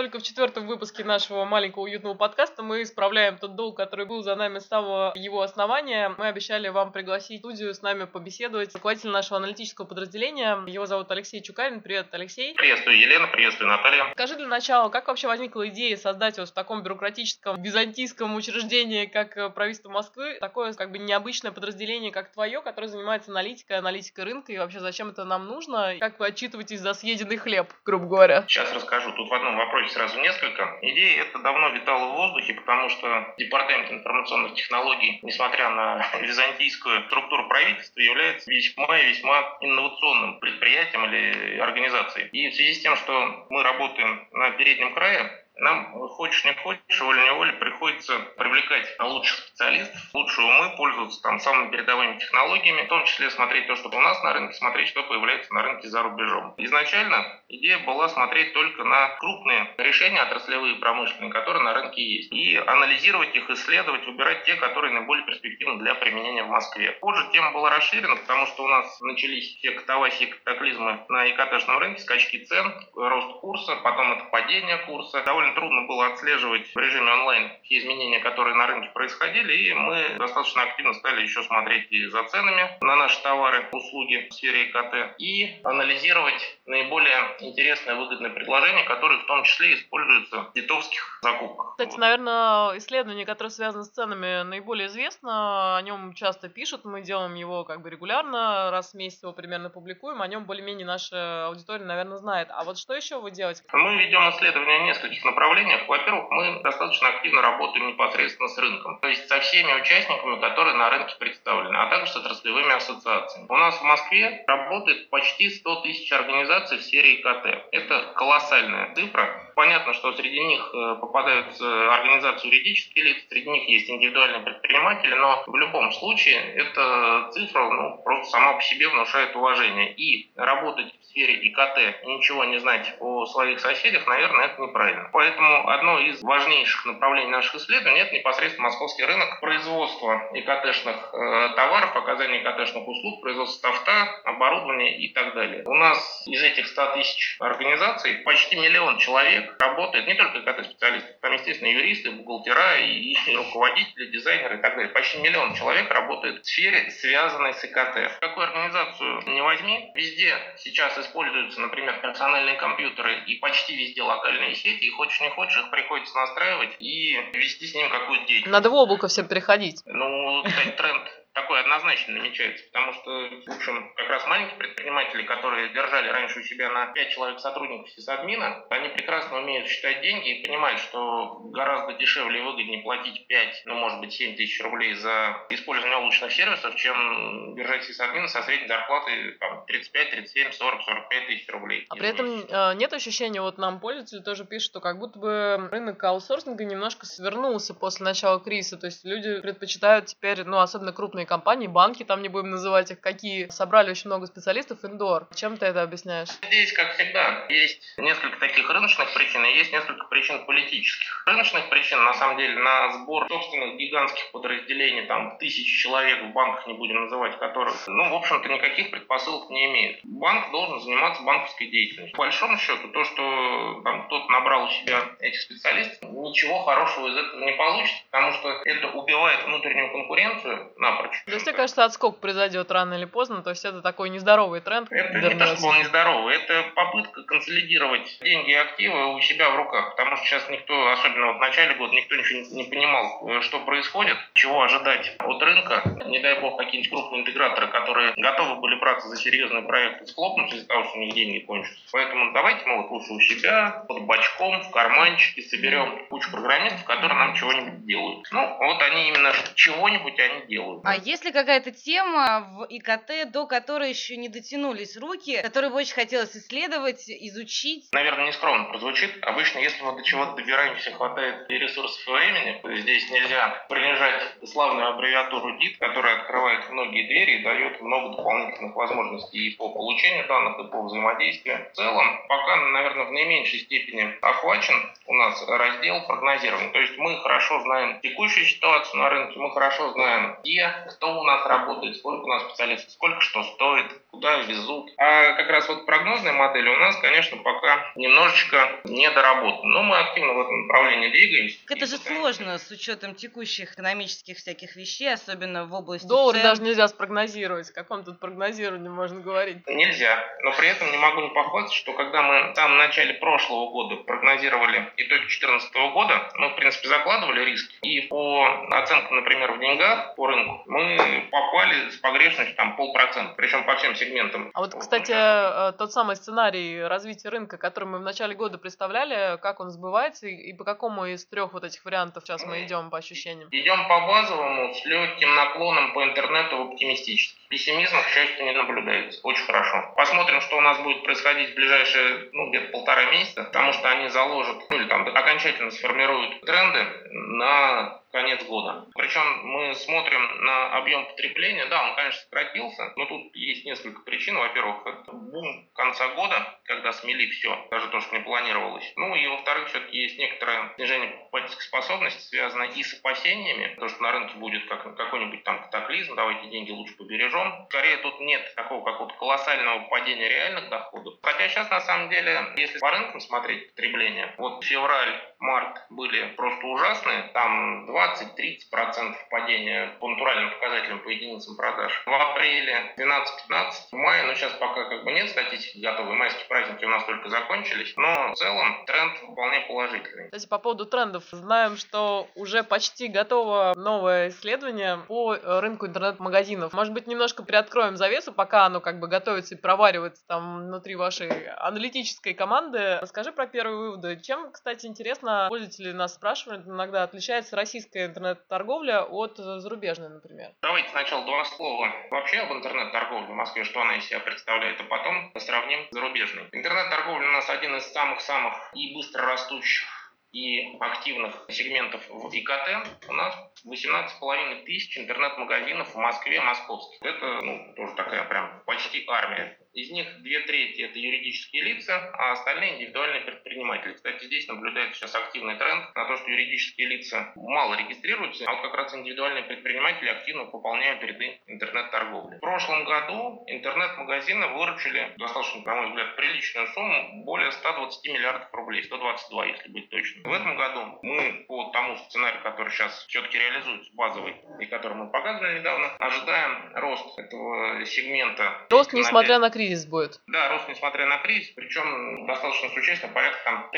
Только 0.02 0.18
в 0.18 0.24
четвертом 0.24 0.66
выпуске 0.66 1.04
нашего 1.04 1.44
маленького 1.44 1.84
уютного 1.84 2.14
подкаста 2.14 2.64
мы 2.64 2.82
исправляем 2.82 3.38
тот 3.38 3.54
долг, 3.54 3.76
который 3.76 4.04
был 4.04 4.24
за 4.24 4.34
нами 4.34 4.58
с 4.58 4.66
самого 4.66 5.12
его 5.14 5.42
основания. 5.42 6.12
Мы 6.18 6.26
обещали 6.26 6.66
вам 6.70 6.90
пригласить 6.90 7.36
в 7.36 7.42
студию 7.42 7.72
с 7.72 7.82
нами 7.82 8.06
побеседовать 8.06 8.74
руководитель 8.74 9.10
нашего 9.10 9.36
аналитического 9.36 9.84
подразделения. 9.84 10.58
Его 10.66 10.86
зовут 10.86 11.08
Алексей 11.12 11.40
Чукарин. 11.40 11.80
Привет, 11.80 12.08
Алексей. 12.10 12.52
Приветствую, 12.54 12.98
Елена. 12.98 13.28
Приветствую, 13.28 13.68
Наталья. 13.68 14.10
Скажи 14.14 14.34
для 14.34 14.48
начала, 14.48 14.88
как 14.88 15.06
вообще 15.06 15.28
возникла 15.28 15.68
идея 15.68 15.96
создать 15.96 16.36
вот 16.36 16.48
в 16.48 16.52
таком 16.52 16.82
бюрократическом, 16.82 17.62
византийском 17.62 18.34
учреждении, 18.34 19.06
как 19.06 19.36
э, 19.36 19.50
правительство 19.50 19.90
Москвы, 19.90 20.36
такое 20.40 20.72
как 20.72 20.90
бы 20.90 20.98
необычное 20.98 21.52
подразделение, 21.52 22.10
как 22.10 22.32
твое, 22.32 22.60
которое 22.60 22.88
занимается 22.88 23.30
аналитикой, 23.30 23.78
аналитикой 23.78 24.24
рынка, 24.24 24.52
и 24.52 24.58
вообще 24.58 24.80
зачем 24.80 25.10
это 25.10 25.24
нам 25.24 25.46
нужно? 25.46 25.94
Как 26.00 26.18
вы 26.18 26.26
отчитываетесь 26.26 26.80
за 26.80 26.92
съеденный 26.92 27.36
хлеб, 27.36 27.72
грубо 27.84 28.06
говоря? 28.06 28.44
Сейчас 28.48 28.72
расскажу. 28.72 29.12
Тут 29.12 29.30
в 29.30 29.32
одном 29.32 29.56
вопросе 29.56 29.91
вопросе 29.91 29.91
сразу 29.92 30.18
несколько. 30.20 30.78
Идея 30.82 31.22
это 31.22 31.38
давно 31.38 31.68
витала 31.68 32.12
в 32.12 32.16
воздухе, 32.16 32.54
потому 32.54 32.88
что 32.88 33.34
Департамент 33.38 33.90
информационных 33.90 34.54
технологий, 34.54 35.20
несмотря 35.22 35.70
на 35.70 36.06
византийскую 36.20 37.04
структуру 37.06 37.48
правительства, 37.48 38.00
является 38.00 38.50
весьма 38.50 38.98
и 38.98 39.08
весьма 39.08 39.58
инновационным 39.60 40.38
предприятием 40.40 41.04
или 41.06 41.58
организацией. 41.58 42.28
И 42.32 42.50
в 42.50 42.54
связи 42.54 42.74
с 42.74 42.82
тем, 42.82 42.96
что 42.96 43.46
мы 43.50 43.62
работаем 43.62 44.26
на 44.32 44.50
переднем 44.52 44.94
крае, 44.94 45.41
нам, 45.56 46.08
хочешь 46.08 46.44
не 46.44 46.54
хочешь, 46.54 47.00
волей-неволей 47.00 47.52
приходится 47.52 48.18
привлекать 48.36 48.96
лучших 48.98 49.38
специалистов, 49.38 50.00
лучшие 50.14 50.46
умы, 50.46 50.76
пользоваться 50.76 51.22
там 51.22 51.40
самыми 51.40 51.70
передовыми 51.70 52.18
технологиями, 52.18 52.82
в 52.82 52.88
том 52.88 53.04
числе 53.04 53.30
смотреть 53.30 53.66
то, 53.66 53.76
что 53.76 53.88
у 53.88 54.00
нас 54.00 54.22
на 54.22 54.32
рынке, 54.32 54.54
смотреть, 54.54 54.88
что 54.88 55.02
появляется 55.02 55.52
на 55.54 55.62
рынке 55.62 55.88
за 55.88 56.02
рубежом. 56.02 56.54
Изначально 56.58 57.42
идея 57.48 57.78
была 57.80 58.08
смотреть 58.08 58.52
только 58.54 58.84
на 58.84 59.08
крупные 59.16 59.74
решения 59.78 60.22
отраслевые 60.22 60.76
промышленные, 60.76 61.30
которые 61.30 61.62
на 61.62 61.74
рынке 61.74 62.02
есть, 62.02 62.32
и 62.32 62.56
анализировать 62.56 63.34
их, 63.34 63.48
исследовать, 63.50 64.06
выбирать 64.06 64.44
те, 64.44 64.54
которые 64.54 64.92
наиболее 64.94 65.26
перспективны 65.26 65.78
для 65.78 65.94
применения 65.94 66.44
в 66.44 66.48
Москве. 66.48 66.92
Позже 67.00 67.28
тема 67.32 67.52
была 67.52 67.70
расширена, 67.70 68.16
потому 68.16 68.46
что 68.46 68.64
у 68.64 68.68
нас 68.68 69.00
начались 69.00 69.56
все 69.56 69.72
катавасии 69.72 70.24
катаклизмы 70.24 71.04
на 71.08 71.30
ИКТшном 71.30 71.78
рынке, 71.78 72.00
скачки 72.00 72.44
цен, 72.44 72.72
рост 72.94 73.40
курса, 73.40 73.76
потом 73.76 74.12
это 74.12 74.24
падение 74.24 74.78
курса. 74.78 75.22
Довольно 75.22 75.41
довольно 75.42 75.54
трудно 75.54 75.86
было 75.86 76.06
отслеживать 76.06 76.72
в 76.72 76.78
режиме 76.78 77.12
онлайн 77.12 77.50
те 77.64 77.78
изменения, 77.78 78.20
которые 78.20 78.54
на 78.54 78.66
рынке 78.66 78.90
происходили, 78.90 79.52
и 79.52 79.74
мы 79.74 80.16
достаточно 80.18 80.62
активно 80.62 80.94
стали 80.94 81.22
еще 81.22 81.42
смотреть 81.42 81.90
и 81.90 82.06
за 82.06 82.22
ценами 82.24 82.70
на 82.80 82.96
наши 82.96 83.20
товары, 83.22 83.68
услуги 83.72 84.28
в 84.28 84.34
сфере 84.34 84.66
ИКТ, 84.66 85.16
и 85.18 85.60
анализировать 85.64 86.58
наиболее 86.66 87.36
интересные 87.40 87.96
выгодные 87.96 88.30
предложения, 88.30 88.84
которые 88.84 89.20
в 89.20 89.26
том 89.26 89.44
числе 89.44 89.74
используются 89.74 90.50
в 90.52 90.54
литовских 90.54 91.18
закупках. 91.22 91.72
Кстати, 91.72 91.98
наверное, 91.98 92.78
исследование, 92.78 93.26
которое 93.26 93.50
связано 93.50 93.84
с 93.84 93.90
ценами, 93.90 94.42
наиболее 94.42 94.86
известно, 94.86 95.76
о 95.76 95.82
нем 95.82 96.14
часто 96.14 96.48
пишут, 96.48 96.84
мы 96.84 97.02
делаем 97.02 97.34
его 97.34 97.64
как 97.64 97.82
бы 97.82 97.90
регулярно, 97.90 98.70
раз 98.70 98.92
в 98.92 98.94
месяц 98.94 99.22
его 99.22 99.32
примерно 99.32 99.70
публикуем, 99.70 100.22
о 100.22 100.28
нем 100.28 100.44
более-менее 100.44 100.86
наша 100.86 101.46
аудитория, 101.46 101.84
наверное, 101.84 102.18
знает. 102.18 102.48
А 102.50 102.64
вот 102.64 102.78
что 102.78 102.94
еще 102.94 103.20
вы 103.20 103.30
делаете? 103.30 103.62
Мы 103.72 103.96
ведем 103.96 104.28
исследования 104.30 104.86
нескольких 104.86 105.24
направлениях. 105.32 105.88
Во-первых, 105.88 106.30
мы 106.30 106.60
достаточно 106.62 107.08
активно 107.08 107.42
работаем 107.42 107.88
непосредственно 107.88 108.48
с 108.48 108.58
рынком, 108.58 108.98
то 109.00 109.08
есть 109.08 109.28
со 109.28 109.40
всеми 109.40 109.72
участниками, 109.80 110.40
которые 110.40 110.74
на 110.76 110.90
рынке 110.90 111.16
представлены, 111.18 111.76
а 111.76 111.88
также 111.88 112.12
с 112.12 112.16
отраслевыми 112.16 112.72
ассоциациями. 112.74 113.46
У 113.48 113.56
нас 113.56 113.78
в 113.78 113.82
Москве 113.82 114.44
работает 114.46 115.10
почти 115.10 115.50
100 115.50 115.82
тысяч 115.82 116.12
организаций 116.12 116.78
в 116.78 116.82
сфере 116.82 117.16
ИКТ. 117.16 117.66
Это 117.72 118.12
колоссальная 118.14 118.94
цифра. 118.94 119.52
Понятно, 119.54 119.92
что 119.92 120.12
среди 120.12 120.40
них 120.40 120.70
э, 120.72 120.96
попадаются 121.00 121.94
организации 121.94 122.48
юридические 122.48 123.04
лица, 123.04 123.26
среди 123.28 123.50
них 123.50 123.68
есть 123.68 123.90
индивидуальные 123.90 124.40
предприниматели, 124.40 125.14
но 125.14 125.44
в 125.46 125.56
любом 125.56 125.92
случае 125.92 126.40
эта 126.54 127.28
цифра 127.32 127.68
ну, 127.68 128.02
просто 128.02 128.30
сама 128.30 128.54
по 128.54 128.62
себе 128.62 128.88
внушает 128.88 129.36
уважение. 129.36 129.92
И 129.94 130.30
работать 130.36 130.92
в 131.00 131.04
сфере 131.04 131.34
ИКТ 131.48 132.02
и 132.02 132.06
ничего 132.06 132.44
не 132.44 132.58
знать 132.58 132.94
о 133.00 133.26
своих 133.26 133.60
соседях, 133.60 134.06
наверное, 134.06 134.46
это 134.46 134.62
неправильно. 134.62 135.08
Поэтому 135.22 135.68
одно 135.68 136.00
из 136.00 136.20
важнейших 136.20 136.84
направлений 136.84 137.30
наших 137.30 137.54
исследований– 137.54 138.00
это 138.00 138.12
непосредственно 138.12 138.70
московский 138.70 139.04
рынок 139.04 139.38
производства 139.38 140.28
ИКТшных 140.34 140.96
э, 141.12 141.48
товаров, 141.54 141.94
оказания 141.94 142.42
ИКТшных 142.42 142.88
услуг, 142.88 143.20
производства 143.20 143.68
софта, 143.68 144.20
оборудования 144.24 144.98
и 144.98 145.12
так 145.12 145.32
далее. 145.34 145.62
У 145.64 145.74
нас 145.74 146.26
из 146.26 146.42
этих 146.42 146.66
100 146.66 146.94
тысяч 146.94 147.36
организаций 147.38 148.14
почти 148.24 148.56
миллион 148.56 148.98
человек 148.98 149.54
работает, 149.60 150.08
не 150.08 150.14
только 150.14 150.38
ИКТ-специалисты, 150.38 151.14
там, 151.20 151.32
естественно, 151.34 151.68
юристы, 151.68 152.10
бухгалтера 152.10 152.80
и, 152.80 153.12
и 153.12 153.16
руководители, 153.36 154.06
дизайнеры 154.10 154.58
и 154.58 154.60
так 154.60 154.74
далее. 154.74 154.88
Почти 154.88 155.18
миллион 155.18 155.54
человек 155.54 155.88
работает 155.88 156.42
в 156.42 156.48
сфере, 156.48 156.90
связанной 156.90 157.54
с 157.54 157.62
ИКТ. 157.64 158.18
Какую 158.20 158.48
организацию 158.48 159.22
не 159.28 159.40
возьми, 159.40 159.92
везде 159.94 160.36
сейчас 160.56 160.98
используются, 160.98 161.60
например, 161.60 162.00
персональные 162.02 162.56
компьютеры 162.56 163.22
и 163.28 163.36
почти 163.36 163.76
везде 163.76 164.02
локальные 164.02 164.56
сети, 164.56 164.86
и 164.86 164.90
хочешь 165.12 165.20
не 165.20 165.30
хочешь, 165.30 165.58
их 165.58 165.70
приходится 165.70 166.16
настраивать 166.16 166.76
и 166.80 167.16
вести 167.34 167.66
с 167.66 167.74
ним 167.74 167.90
какую-то 167.90 168.26
деятельность. 168.26 168.52
Надо 168.52 168.70
в 168.70 168.74
облако 168.74 169.08
всем 169.08 169.26
переходить. 169.26 169.82
Ну, 169.84 170.42
кстати, 170.44 170.70
тренд 170.76 171.02
такой 171.34 171.60
однозначно 171.60 172.14
намечается, 172.14 172.64
потому 172.72 172.92
что, 172.92 173.10
в 173.46 173.56
общем, 173.56 173.92
как 173.96 174.08
раз 174.08 174.26
маленькие 174.26 174.58
предприниматели, 174.58 175.22
которые 175.22 175.72
держали 175.72 176.08
раньше 176.08 176.40
у 176.40 176.42
себя 176.42 176.70
на 176.70 176.86
5 176.86 177.10
человек 177.10 177.40
сотрудников 177.40 177.90
сисадмина, 177.90 178.64
они 178.70 178.88
прекрасно 178.90 179.38
умеют 179.38 179.68
считать 179.68 180.02
деньги 180.02 180.40
и 180.40 180.46
понимают, 180.46 180.80
что 180.80 181.40
гораздо 181.52 181.94
дешевле 181.94 182.40
и 182.40 182.42
выгоднее 182.42 182.82
платить 182.82 183.26
5, 183.26 183.62
ну, 183.66 183.74
может 183.74 184.00
быть, 184.00 184.12
7 184.12 184.36
тысяч 184.36 184.62
рублей 184.62 184.94
за 184.94 185.46
использование 185.50 185.98
облачных 185.98 186.32
сервисов, 186.32 186.76
чем 186.76 187.54
держать 187.56 187.84
сисадмина 187.84 188.28
со 188.28 188.42
средней 188.42 188.68
зарплатой 188.68 189.32
там, 189.38 189.64
35, 189.66 190.10
37, 190.10 190.52
40, 190.52 190.82
45 190.82 191.26
тысяч 191.26 191.48
рублей. 191.48 191.86
А 191.88 191.96
при 191.96 192.08
этом 192.08 192.26
э, 192.26 192.74
нет 192.74 192.92
ощущения, 192.92 193.40
вот 193.40 193.58
нам 193.58 193.80
пользователи 193.80 194.20
тоже 194.20 194.44
пишут, 194.44 194.70
что 194.70 194.80
как 194.80 194.98
будто 194.98 195.18
бы 195.18 195.68
рынок 195.70 196.02
аутсорсинга 196.04 196.64
немножко 196.64 197.06
свернулся 197.06 197.74
после 197.74 198.04
начала 198.04 198.38
кризиса, 198.38 198.76
то 198.76 198.86
есть 198.86 199.04
люди 199.04 199.40
предпочитают 199.40 200.06
теперь, 200.06 200.44
ну, 200.44 200.58
особенно 200.58 200.92
крупные 200.92 201.21
крупные 201.22 201.26
компании, 201.26 201.66
банки, 201.66 202.04
там 202.04 202.22
не 202.22 202.28
будем 202.28 202.50
называть 202.50 202.90
их, 202.90 203.00
какие 203.00 203.48
собрали 203.50 203.90
очень 203.90 204.06
много 204.06 204.26
специалистов 204.26 204.84
индор. 204.84 205.26
Чем 205.34 205.56
ты 205.56 205.66
это 205.66 205.82
объясняешь? 205.82 206.28
Здесь, 206.42 206.72
как 206.72 206.94
всегда, 206.94 207.46
есть 207.48 207.80
несколько 207.96 208.38
таких 208.38 208.68
рыночных 208.68 209.12
причин 209.14 209.44
и 209.44 209.58
есть 209.58 209.72
несколько 209.72 210.04
причин 210.06 210.44
политических. 210.44 211.22
Рыночных 211.26 211.68
причин, 211.68 212.02
на 212.04 212.14
самом 212.14 212.36
деле, 212.36 212.58
на 212.58 212.92
сбор 212.92 213.28
собственных 213.28 213.76
гигантских 213.76 214.30
подразделений, 214.32 215.06
там, 215.06 215.38
тысячи 215.38 215.82
человек 215.82 216.22
в 216.22 216.32
банках, 216.32 216.66
не 216.66 216.74
будем 216.74 217.04
называть 217.04 217.38
которых, 217.38 217.74
ну, 217.86 218.10
в 218.10 218.14
общем-то, 218.14 218.48
никаких 218.48 218.90
предпосылок 218.90 219.50
не 219.50 219.66
имеет. 219.66 220.00
Банк 220.04 220.50
должен 220.50 220.80
заниматься 220.80 221.22
банковской 221.22 221.68
деятельностью. 221.68 222.16
По 222.16 222.24
большому 222.24 222.58
счету, 222.58 222.88
то, 222.88 223.04
что 223.04 223.80
там 223.84 224.06
кто-то 224.06 224.30
набрал 224.30 224.64
у 224.64 224.70
себя 224.70 225.00
этих 225.20 225.40
специалистов, 225.40 226.10
ничего 226.10 226.62
хорошего 226.64 227.08
из 227.08 227.16
этого 227.16 227.44
не 227.44 227.52
получится, 227.52 228.02
потому 228.10 228.32
что 228.32 228.48
это 228.64 228.88
убивает 228.88 229.44
внутреннюю 229.44 229.90
конкуренцию 229.92 230.72
напрочь. 230.76 231.11
То 231.26 231.32
есть, 231.32 231.46
мне 231.46 231.54
кажется, 231.54 231.84
отскок 231.84 232.18
произойдет 232.18 232.70
рано 232.70 232.94
или 232.94 233.04
поздно, 233.04 233.42
то 233.42 233.50
есть 233.50 233.64
это 233.64 233.82
такой 233.82 234.10
нездоровый 234.10 234.60
тренд. 234.60 234.90
Это 234.90 235.18
не 235.20 235.34
то, 235.34 235.46
чтобы 235.46 235.68
он 235.68 235.78
нездоровый, 235.78 236.36
это 236.36 236.64
попытка 236.74 237.22
консолидировать 237.22 238.18
деньги 238.20 238.50
и 238.50 238.54
активы 238.54 239.14
у 239.14 239.20
себя 239.20 239.50
в 239.50 239.56
руках, 239.56 239.96
потому 239.96 240.16
что 240.16 240.26
сейчас 240.26 240.48
никто, 240.50 240.90
особенно 240.90 241.26
вот 241.28 241.36
в 241.36 241.40
начале 241.40 241.74
года, 241.74 241.94
никто 241.94 242.16
ничего 242.16 242.40
не 242.56 242.64
понимал, 242.64 243.42
что 243.42 243.60
происходит, 243.60 244.16
чего 244.34 244.62
ожидать 244.62 245.14
от 245.18 245.42
рынка. 245.42 245.82
Не 246.06 246.18
дай 246.20 246.40
бог, 246.40 246.58
какие-нибудь 246.58 246.90
крупные 246.90 247.22
интеграторы, 247.22 247.68
которые 247.68 248.12
готовы 248.16 248.60
были 248.60 248.78
браться 248.78 249.08
за 249.08 249.16
серьезные 249.16 249.62
проекты, 249.62 250.06
схлопнутся 250.06 250.56
из-за 250.56 250.68
того, 250.68 250.84
что 250.84 250.98
у 250.98 251.00
них 251.00 251.14
деньги 251.14 251.38
кончатся. 251.40 251.78
Поэтому 251.92 252.32
давайте 252.32 252.64
мы 252.66 252.82
вот 252.82 252.90
лучше 252.90 253.12
у 253.12 253.20
себя, 253.20 253.84
под 253.88 254.02
бачком, 254.02 254.62
в 254.62 254.70
карманчике 254.70 255.42
соберем 255.42 256.06
кучу 256.08 256.30
программистов, 256.30 256.84
которые 256.84 257.18
нам 257.18 257.34
чего-нибудь 257.34 257.86
делают. 257.86 258.28
Ну, 258.30 258.56
вот 258.58 258.82
они 258.82 259.08
именно 259.08 259.32
чего-нибудь 259.54 260.18
они 260.18 260.46
делают. 260.46 260.82
А 260.84 260.96
есть 261.04 261.24
ли 261.24 261.32
какая-то 261.32 261.70
тема 261.70 262.48
в 262.56 262.66
ИКТ, 262.68 263.30
до 263.30 263.46
которой 263.46 263.90
еще 263.90 264.16
не 264.16 264.28
дотянулись 264.28 264.96
руки, 264.96 265.40
которую 265.42 265.70
бы 265.72 265.78
очень 265.78 265.94
хотелось 265.94 266.36
исследовать, 266.36 267.04
изучить? 267.08 267.88
Наверное, 267.92 268.26
нескромно 268.26 268.64
прозвучит. 268.64 269.22
Обычно, 269.22 269.58
если 269.58 269.82
мы 269.82 269.96
до 269.96 270.02
чего-то 270.02 270.34
добираемся, 270.36 270.92
хватает 270.92 271.50
и 271.50 271.58
ресурсов, 271.58 272.06
и 272.06 272.10
времени, 272.10 272.80
здесь 272.80 273.10
нельзя 273.10 273.64
принижать 273.68 274.22
славную 274.44 274.88
аббревиатуру 274.88 275.56
DIT, 275.58 275.76
которая 275.78 276.20
открывает 276.20 276.68
многие 276.70 277.06
двери 277.06 277.38
и 277.38 277.42
дает 277.42 277.80
много 277.80 278.16
дополнительных 278.16 278.74
возможностей 278.74 279.48
и 279.48 279.56
по 279.56 279.70
получению 279.70 280.26
данных, 280.26 280.58
и 280.60 280.70
по 280.70 280.82
взаимодействию. 280.82 281.66
В 281.72 281.76
целом, 281.76 282.26
пока, 282.28 282.56
наверное, 282.56 283.06
в 283.06 283.12
наименьшей 283.12 283.60
степени 283.60 284.14
охвачен 284.20 284.74
у 285.06 285.14
нас 285.14 285.44
раздел 285.48 286.02
прогнозирования. 286.06 286.70
То 286.70 286.80
есть 286.80 286.96
мы 286.98 287.18
хорошо 287.18 287.60
знаем 287.62 288.00
текущую 288.00 288.46
ситуацию 288.46 289.00
на 289.00 289.08
рынке, 289.10 289.38
мы 289.38 289.50
хорошо 289.52 289.92
знаем, 289.92 290.36
где, 290.42 290.72
кто 290.94 291.18
у 291.18 291.24
нас 291.24 291.44
работает, 291.46 291.96
сколько 291.96 292.24
у 292.24 292.28
нас 292.28 292.42
специалистов, 292.44 292.90
сколько 292.92 293.20
что 293.20 293.42
стоит, 293.42 293.86
куда 294.10 294.38
везут. 294.38 294.90
А 294.98 295.32
как 295.32 295.48
раз 295.48 295.68
вот 295.68 295.86
прогнозные 295.86 296.32
модели 296.32 296.68
у 296.68 296.76
нас, 296.76 296.96
конечно, 296.96 297.36
пока 297.38 297.92
немножечко 297.96 298.80
недоработаны. 298.84 299.72
Но 299.72 299.82
мы 299.82 299.98
активно 299.98 300.34
в 300.34 300.40
этом 300.40 300.66
направлении 300.66 301.08
двигаемся. 301.10 301.58
Это 301.68 301.86
же 301.86 301.98
сложно 301.98 302.58
с 302.58 302.70
учетом 302.70 303.14
текущих 303.14 303.72
экономических 303.72 304.36
всяких 304.36 304.76
вещей, 304.76 305.12
особенно 305.12 305.64
в 305.64 305.74
области 305.74 306.06
Доллар 306.06 306.34
цен. 306.34 306.42
даже 306.42 306.62
нельзя 306.62 306.88
спрогнозировать. 306.88 307.70
О 307.70 307.74
каком 307.74 308.04
тут 308.04 308.20
прогнозировании 308.20 308.88
можно 308.88 309.20
говорить? 309.20 309.66
Нельзя. 309.66 310.18
Но 310.42 310.52
при 310.52 310.68
этом 310.68 310.90
не 310.90 310.98
могу 310.98 311.22
не 311.22 311.28
похвастаться, 311.30 311.76
что 311.76 311.92
когда 311.94 312.22
мы 312.22 312.52
в 312.52 312.54
самом 312.54 312.78
начале 312.78 313.14
прошлого 313.14 313.70
года 313.70 313.96
прогнозировали 313.96 314.92
итоги 314.96 315.20
2014 315.20 315.74
года, 315.92 316.30
мы, 316.34 316.50
в 316.50 316.56
принципе, 316.56 316.88
закладывали 316.88 317.44
риски. 317.44 317.74
И 317.82 318.02
по 318.02 318.46
оценкам, 318.70 319.16
например, 319.16 319.52
в 319.52 319.60
деньгах 319.60 320.14
по 320.16 320.26
рынку, 320.26 320.62
мы 320.66 320.81
попали 321.30 321.90
с 321.90 321.96
погрешностью 321.96 322.54
там 322.56 322.76
полпроцента, 322.76 323.34
причем 323.36 323.64
по 323.64 323.76
всем 323.76 323.94
сегментам. 323.94 324.50
А 324.54 324.60
вот, 324.60 324.74
кстати, 324.74 325.12
э, 325.12 325.72
тот 325.72 325.92
самый 325.92 326.16
сценарий 326.16 326.82
развития 326.82 327.30
рынка, 327.30 327.56
который 327.56 327.84
мы 327.88 327.98
в 327.98 328.02
начале 328.02 328.34
года 328.34 328.58
представляли, 328.58 329.38
как 329.38 329.60
он 329.60 329.70
сбывается 329.70 330.26
и 330.28 330.52
и 330.52 330.54
по 330.54 330.64
какому 330.64 331.06
из 331.06 331.24
трех 331.26 331.52
вот 331.52 331.64
этих 331.64 331.84
вариантов 331.84 332.24
сейчас 332.24 332.44
мы 332.44 332.64
идем 332.64 332.90
по 332.90 332.98
ощущениям? 332.98 333.48
Идем 333.50 333.88
по 333.88 334.00
базовому 334.06 334.74
с 334.74 334.84
легким 334.84 335.34
наклоном 335.34 335.92
по 335.94 336.04
интернету 336.04 336.56
в 336.56 336.72
оптимистический. 336.72 337.38
Пессимизма, 337.48 338.02
к 338.02 338.08
счастью, 338.08 338.44
не 338.44 338.52
наблюдается. 338.52 339.20
Очень 339.22 339.44
хорошо. 339.44 339.92
Посмотрим, 339.96 340.40
что 340.40 340.56
у 340.56 340.60
нас 340.60 340.78
будет 340.80 341.04
происходить 341.04 341.52
в 341.52 341.54
ближайшие, 341.54 342.28
ну, 342.32 342.50
где-то 342.50 342.72
полтора 342.72 343.10
месяца, 343.10 343.44
потому 343.44 343.72
что 343.72 343.90
они 343.90 344.08
заложат, 344.08 344.56
ну, 344.70 344.76
или 344.76 344.88
там 344.88 345.06
окончательно 345.06 345.70
сформируют 345.70 346.40
тренды 346.42 346.86
на 347.10 348.01
конец 348.12 348.44
года. 348.44 348.86
Причем 348.94 349.24
мы 349.44 349.74
смотрим 349.74 350.44
на 350.44 350.76
объем 350.76 351.06
потребления. 351.06 351.66
Да, 351.66 351.82
он, 351.88 351.96
конечно, 351.96 352.20
сократился, 352.22 352.92
но 352.96 353.06
тут 353.06 353.34
есть 353.34 353.64
несколько 353.64 354.02
причин. 354.02 354.36
Во-первых, 354.36 354.86
это 354.86 355.12
бум 355.12 355.68
конца 355.74 356.08
года, 356.08 356.60
когда 356.64 356.92
смели 356.92 357.26
все, 357.30 357.66
даже 357.70 357.88
то, 357.88 358.00
что 358.00 358.16
не 358.16 358.22
планировалось. 358.22 358.92
Ну 358.96 359.14
и, 359.14 359.26
во-вторых, 359.26 359.68
все-таки 359.68 359.98
есть 359.98 360.18
некоторое 360.18 360.72
снижение 360.76 361.10
покупательской 361.10 361.64
способности, 361.64 362.20
связанное 362.28 362.68
и 362.68 362.82
с 362.82 362.94
опасениями, 362.98 363.74
то, 363.78 363.88
что 363.88 364.02
на 364.02 364.12
рынке 364.12 364.34
будет 364.36 364.66
как, 364.68 364.96
какой-нибудь 364.96 365.42
там 365.44 365.62
катаклизм, 365.62 366.14
давайте 366.14 366.48
деньги 366.50 366.70
лучше 366.70 366.96
побережем. 366.96 367.66
Скорее, 367.70 367.96
тут 367.98 368.20
нет 368.20 368.54
такого 368.54 368.84
какого-то 368.84 369.14
колоссального 369.16 369.88
падения 369.88 370.28
реальных 370.28 370.68
доходов. 370.68 371.14
Хотя 371.22 371.48
сейчас, 371.48 371.70
на 371.70 371.80
самом 371.80 372.10
деле, 372.10 372.52
если 372.56 372.78
по 372.78 372.90
рынкам 372.90 373.20
смотреть 373.20 373.70
потребление, 373.70 374.34
вот 374.38 374.64
февраль, 374.64 375.20
март 375.38 375.86
были 375.90 376.26
просто 376.36 376.66
ужасные, 376.66 377.30
там 377.34 377.86
20-30% 378.02 379.14
падения 379.30 379.96
по 380.00 380.08
натуральным 380.08 380.50
показателям 380.50 381.00
по 381.00 381.08
единицам 381.08 381.56
продаж. 381.56 382.02
В 382.06 382.12
апреле 382.12 382.94
12-15, 382.98 383.72
в 383.90 383.96
мае, 383.96 384.24
ну 384.24 384.34
сейчас 384.34 384.52
пока 384.52 384.84
как 384.84 385.04
бы 385.04 385.12
нет 385.12 385.28
статистики 385.30 385.78
готовой, 385.78 386.14
майские 386.14 386.46
праздники 386.46 386.84
у 386.84 386.88
нас 386.88 387.04
только 387.04 387.28
закончились, 387.28 387.94
но 387.96 388.32
в 388.32 388.36
целом 388.36 388.84
тренд 388.86 389.16
вполне 389.18 389.60
положительный. 389.68 390.24
Кстати, 390.26 390.46
по 390.48 390.58
поводу 390.58 390.86
трендов. 390.86 391.24
Знаем, 391.30 391.76
что 391.76 392.28
уже 392.34 392.62
почти 392.62 393.08
готово 393.08 393.74
новое 393.76 394.28
исследование 394.28 394.98
по 395.08 395.34
э, 395.34 395.60
рынку 395.60 395.86
интернет-магазинов. 395.86 396.72
Может 396.72 396.92
быть, 396.92 397.06
немножко 397.06 397.42
приоткроем 397.42 397.96
завесу, 397.96 398.32
пока 398.32 398.66
оно 398.66 398.80
как 398.80 398.98
бы 398.98 399.08
готовится 399.08 399.54
и 399.54 399.58
проваривается 399.58 400.24
там 400.26 400.66
внутри 400.66 400.96
вашей 400.96 401.48
аналитической 401.56 402.34
команды. 402.34 402.98
Расскажи 403.00 403.32
про 403.32 403.46
первые 403.46 403.76
выводы. 403.76 404.20
Чем, 404.20 404.50
кстати, 404.52 404.86
интересно, 404.86 405.46
пользователи 405.48 405.92
нас 405.92 406.14
спрашивают, 406.14 406.66
иногда 406.66 407.02
отличается 407.02 407.56
российская 407.92 408.06
интернет-торговля 408.06 409.02
от 409.04 409.38
э, 409.38 409.60
зарубежной, 409.60 410.08
например? 410.08 410.52
Давайте 410.62 410.88
сначала 410.90 411.24
два 411.24 411.44
слова 411.44 411.92
вообще 412.10 412.38
об 412.38 412.52
интернет-торговле 412.52 413.26
в 413.26 413.36
Москве, 413.36 413.64
что 413.64 413.80
она 413.80 413.96
из 413.96 414.04
себя 414.06 414.20
представляет, 414.20 414.80
а 414.80 414.84
потом 414.84 415.32
сравним 415.38 415.86
с 415.90 415.94
зарубежной. 415.94 416.44
Интернет-торговля 416.52 417.28
у 417.28 417.32
нас 417.32 417.48
один 417.50 417.76
из 417.76 417.84
самых-самых 417.92 418.54
и 418.74 418.94
быстро 418.94 419.26
растущих 419.26 419.88
и 420.32 420.78
активных 420.80 421.44
сегментов 421.50 422.00
в 422.08 422.30
ИКТ 422.32 423.08
у 423.08 423.12
нас 423.12 423.34
18,5 423.66 424.64
тысяч 424.64 424.96
интернет-магазинов 424.96 425.94
в 425.94 425.98
Москве, 425.98 426.40
московских. 426.40 427.02
Это 427.02 427.42
ну, 427.42 427.74
тоже 427.76 427.94
такая 427.94 428.24
прям 428.24 428.62
почти 428.64 429.04
армия. 429.06 429.58
Из 429.74 429.90
них 429.90 430.06
две 430.22 430.40
трети 430.40 430.82
это 430.82 430.98
юридические 430.98 431.62
лица, 431.62 432.10
а 432.12 432.32
остальные 432.32 432.74
индивидуальные 432.74 433.22
предприниматели. 433.22 433.94
Кстати, 433.94 434.24
здесь 434.24 434.46
наблюдается 434.46 435.00
сейчас 435.00 435.14
активный 435.14 435.56
тренд 435.56 435.94
на 435.94 436.04
то, 436.04 436.16
что 436.18 436.30
юридические 436.30 436.88
лица 436.88 437.32
мало 437.36 437.74
регистрируются, 437.76 438.44
а 438.46 438.52
вот 438.52 438.62
как 438.62 438.74
раз 438.74 438.94
индивидуальные 438.94 439.44
предприниматели 439.44 440.10
активно 440.10 440.44
пополняют 440.44 441.02
ряды 441.02 441.40
интернет-торговли. 441.46 442.36
В 442.36 442.40
прошлом 442.40 442.84
году 442.84 443.44
интернет-магазины 443.46 444.46
выручили 444.48 445.14
достаточно, 445.16 445.62
на 445.62 445.74
мой 445.74 445.88
взгляд, 445.88 446.16
приличную 446.16 446.66
сумму, 446.68 447.24
более 447.24 447.50
120 447.50 448.12
миллиардов 448.12 448.52
рублей, 448.52 448.84
122, 448.84 449.46
если 449.46 449.68
быть 449.70 449.88
точным. 449.88 450.24
В 450.24 450.34
этом 450.34 450.54
году 450.54 450.98
мы 451.02 451.46
по 451.48 451.70
тому 451.70 451.96
сценарию, 451.96 452.42
который 452.42 452.70
сейчас 452.70 453.06
все-таки 453.08 453.38
реализуется, 453.38 453.90
базовый, 453.94 454.36
и 454.60 454.66
который 454.66 454.98
мы 454.98 455.10
показывали 455.10 455.60
недавно, 455.60 455.96
ожидаем 455.96 456.72
рост 456.74 457.18
этого 457.18 457.86
сегмента. 457.86 458.66
Рост, 458.68 458.92
несмотря 458.92 459.38
на 459.38 459.48
кризис 459.48 459.61
будет. 459.86 460.20
Да, 460.26 460.48
рост 460.50 460.68
несмотря 460.68 461.06
на 461.06 461.18
кризис, 461.18 461.50
причем 461.54 462.26
достаточно 462.26 462.68
существенно, 462.70 463.12
порядка 463.12 463.40
там 463.44 463.70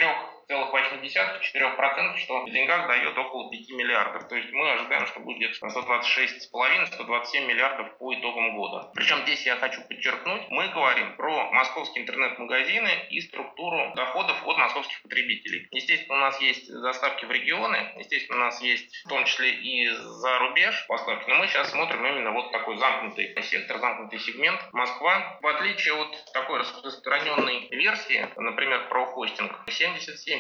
3,8-4%, 0.49 2.17
что 2.19 2.43
в 2.45 2.51
деньгах 2.51 2.87
дает 2.87 3.17
около 3.17 3.51
5 3.51 3.71
миллиардов. 3.71 4.29
То 4.29 4.37
есть 4.37 4.53
мы 4.53 4.71
ожидаем, 4.73 5.07
что 5.07 5.21
будет 5.21 5.39
где-то 5.39 5.67
126,5-127 5.67 7.47
миллиардов 7.47 7.97
по 7.99 8.15
итогам 8.15 8.57
года. 8.57 8.91
Причем 8.95 9.23
здесь 9.23 9.47
я 9.47 9.57
хочу 9.57 9.81
подчеркнуть, 9.89 10.43
мы 10.51 10.69
говорим 10.69 11.17
про 11.17 11.51
московские 11.53 12.03
интернет-магазины 12.03 12.91
и 13.11 13.21
структуру 13.21 13.93
доходов 13.95 14.37
от 14.47 14.59
московских 14.59 15.03
потребителей. 15.03 15.69
Естественно, 15.71 16.19
у 16.19 16.21
нас 16.21 16.41
есть 16.41 16.67
заставки 16.67 17.25
в 17.25 17.31
регионы, 17.31 17.93
естественно, 17.97 18.39
у 18.39 18.45
нас 18.45 18.61
есть 18.63 19.05
в 19.05 19.09
том 19.09 19.25
числе 19.25 19.51
и 19.51 19.89
за 19.89 20.39
рубеж 20.39 20.87
поставки, 20.87 21.29
но 21.29 21.37
мы 21.37 21.47
сейчас 21.49 21.71
смотрим 21.71 22.05
именно 22.07 22.33
вот 22.33 22.53
такой 22.53 22.77
замкнутый 22.77 23.35
сектор, 23.43 23.79
замкнутый 23.79 24.19
сегмент. 24.19 24.61
Москва, 24.73 25.39
в 25.41 25.47
отличие 25.47 25.95
от 25.95 26.33
такой 26.33 26.61
распространенной 26.61 27.69
версии, 27.71 28.27
например, 28.37 28.89
про 28.89 29.07
хостинг, 29.07 29.53
77% 29.69 30.34